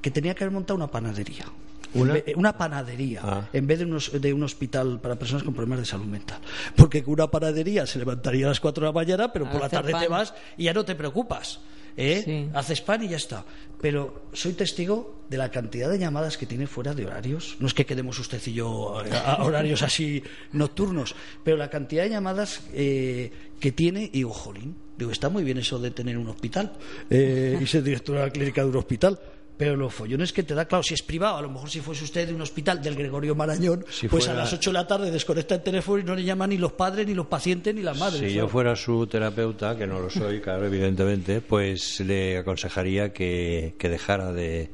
[0.00, 1.44] que tenía que haber montado una panadería.
[1.92, 2.52] ¿Una?
[2.56, 3.48] Panadería Ah.
[3.52, 6.38] en vez de, unos- de un hospital para personas con problemas de salud mental.
[6.76, 9.60] Porque con una panadería se levantaría a las 4 de la mañana, pero A por
[9.60, 11.58] la tarde te vas y ya no te preocupas.
[11.96, 12.22] ¿Eh?
[12.24, 12.48] Sí.
[12.54, 13.44] Haces pan y ya está.
[13.80, 17.56] Pero soy testigo de la cantidad de llamadas que tiene fuera de horarios.
[17.60, 20.22] No es que quedemos usted y yo a, a horarios así
[20.52, 21.14] nocturnos,
[21.44, 25.58] pero la cantidad de llamadas eh, que tiene, y digo, jolín, digo, está muy bien
[25.58, 26.72] eso de tener un hospital
[27.08, 29.18] eh, y ser director de la clínica de un hospital.
[29.60, 32.02] Pero los follones que te da, claro, si es privado, a lo mejor si fuese
[32.02, 34.86] usted de un hospital del Gregorio Marañón, Si pues fuera- a las 8 de la
[34.86, 37.82] tarde desconecta el teléfono y no le llaman ni los padres, ni los pacientes, ni
[37.82, 38.28] las madres.
[38.30, 43.74] Si yo fuera su terapeuta, que no lo soy, claro, evidentemente, pues le aconsejaría que,
[43.78, 44.70] que dejara de,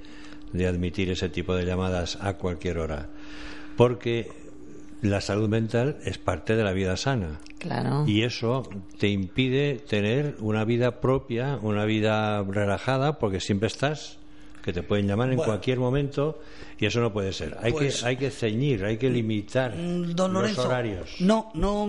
[0.52, 3.08] de admitir ese tipo de llamadas a cualquier hora.
[3.76, 4.30] Porque
[5.02, 7.40] la salud mental es parte de la vida sana.
[7.58, 8.04] Claro.
[8.06, 8.68] Y eso
[8.98, 14.18] te impide tener una vida propia, una vida relajada, porque siempre estás,
[14.66, 15.52] que te pueden llamar en Bueno.
[15.52, 16.40] cualquier momento,
[16.78, 17.56] y eso no puede ser.
[17.62, 21.16] Hay, Pues- que, hay que ceñir, hay que limitar Mm, los horarios.
[21.20, 21.86] no, no,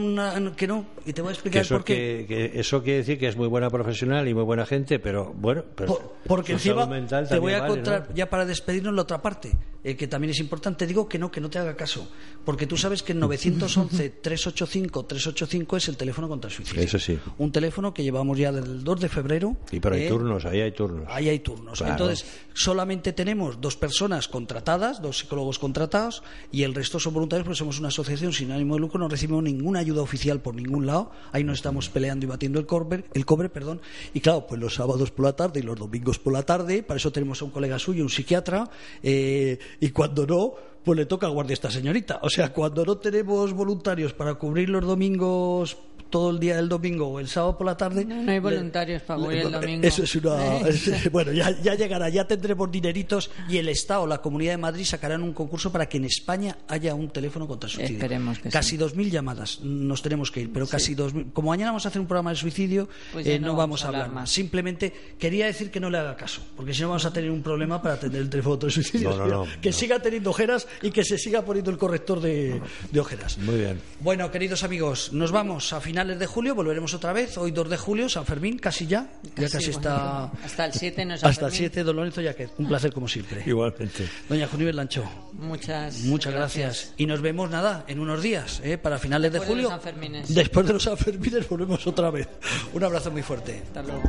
[0.56, 2.26] que no, y te voy a explicar eso, por qué.
[2.28, 5.34] que, que eso quiere decir que es muy buena profesional y muy buena gente, pero
[5.34, 6.88] bueno, pero Por- porque encima
[7.28, 8.16] te voy a vale, contar, ¿no?
[8.16, 9.52] ya para despedirnos, la otra parte,
[9.84, 10.86] eh, que también es importante.
[10.88, 12.10] Digo que no, que no te haga caso.
[12.44, 16.82] Porque tú sabes que el 911-385-385 es el teléfono contra el suicidio.
[16.84, 17.18] Eso sí.
[17.38, 19.56] Un teléfono que llevamos ya desde el 2 de febrero.
[19.72, 21.06] Y pero hay eh, turnos, ahí hay turnos.
[21.10, 21.78] Ahí hay turnos.
[21.80, 21.94] Claro.
[21.94, 27.58] Entonces, solamente tenemos dos personas contratadas, dos psicólogos contratados, y el resto son voluntarios porque
[27.58, 31.12] somos una asociación sin ánimo de lucro, no recibimos ninguna ayuda oficial por ningún lado.
[31.32, 33.82] Ahí nos estamos peleando y batiendo el cobre, el cobre, perdón.
[34.14, 36.98] Y claro, pues los sábados por la tarde y los domingos por la tarde, para
[36.98, 38.70] eso tenemos a un colega suyo, un psiquiatra,
[39.04, 40.54] eh, y cuando no,
[40.84, 42.20] pues le toca guardia a esta señorita.
[42.22, 45.78] O sea, cuando no tenemos voluntarios para cubrir los domingos
[46.10, 48.06] todo el día del domingo o el sábado por la tarde.
[48.06, 49.88] No, no hay le- voluntarios para hoy el domingo.
[49.88, 50.58] Eso es una.
[50.68, 50.70] ¿Eh?
[50.70, 54.86] es- bueno, ya, ya llegará, ya tendremos dineritos y el Estado, la Comunidad de Madrid
[54.86, 57.98] sacarán un concurso para que en España haya un teléfono contra el suicidio.
[57.98, 58.78] Esperemos que casi sí.
[58.78, 61.34] 2.000 llamadas, nos tenemos que ir, pero casi 2.000.
[61.34, 63.84] Como mañana vamos a hacer un programa de suicidio, Pues eh, no no vamos vamos
[63.84, 64.32] a hablar hablar más.
[64.32, 67.42] Simplemente quería decir que no le haga caso, porque si no vamos a tener un
[67.44, 69.10] problema para atender el teléfono contra el suicidio.
[69.10, 69.76] No, no, no, que no.
[69.76, 73.38] siga teniendo ojeras y que se siga poniendo el corrector de, de ojeras.
[73.40, 73.80] Muy bien.
[74.00, 77.78] Bueno, queridos amigos, nos vamos a finales de julio, volveremos otra vez, hoy 2 de
[77.78, 80.28] julio, San Fermín, casi ya, ya casi Sí, está...
[80.30, 82.52] bueno, Hasta el 7 no es Hasta el 7, don Lorenzo Yaquet.
[82.60, 83.42] Un placer como siempre.
[83.48, 84.08] Igualmente.
[84.30, 86.94] Doña Juniver Lancho, Muchas, muchas gracias.
[86.98, 88.78] Y nos vemos, nada, en unos días, ¿eh?
[88.78, 89.76] para finales de Después de julio.
[89.76, 90.36] los Sanfermines.
[90.36, 92.28] Después de los Sanfermines volvemos otra vez.
[92.74, 93.64] Un abrazo muy fuerte.
[93.66, 94.04] Hasta luego.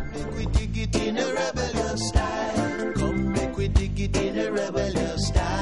[4.28, 5.58] in a rebellious style.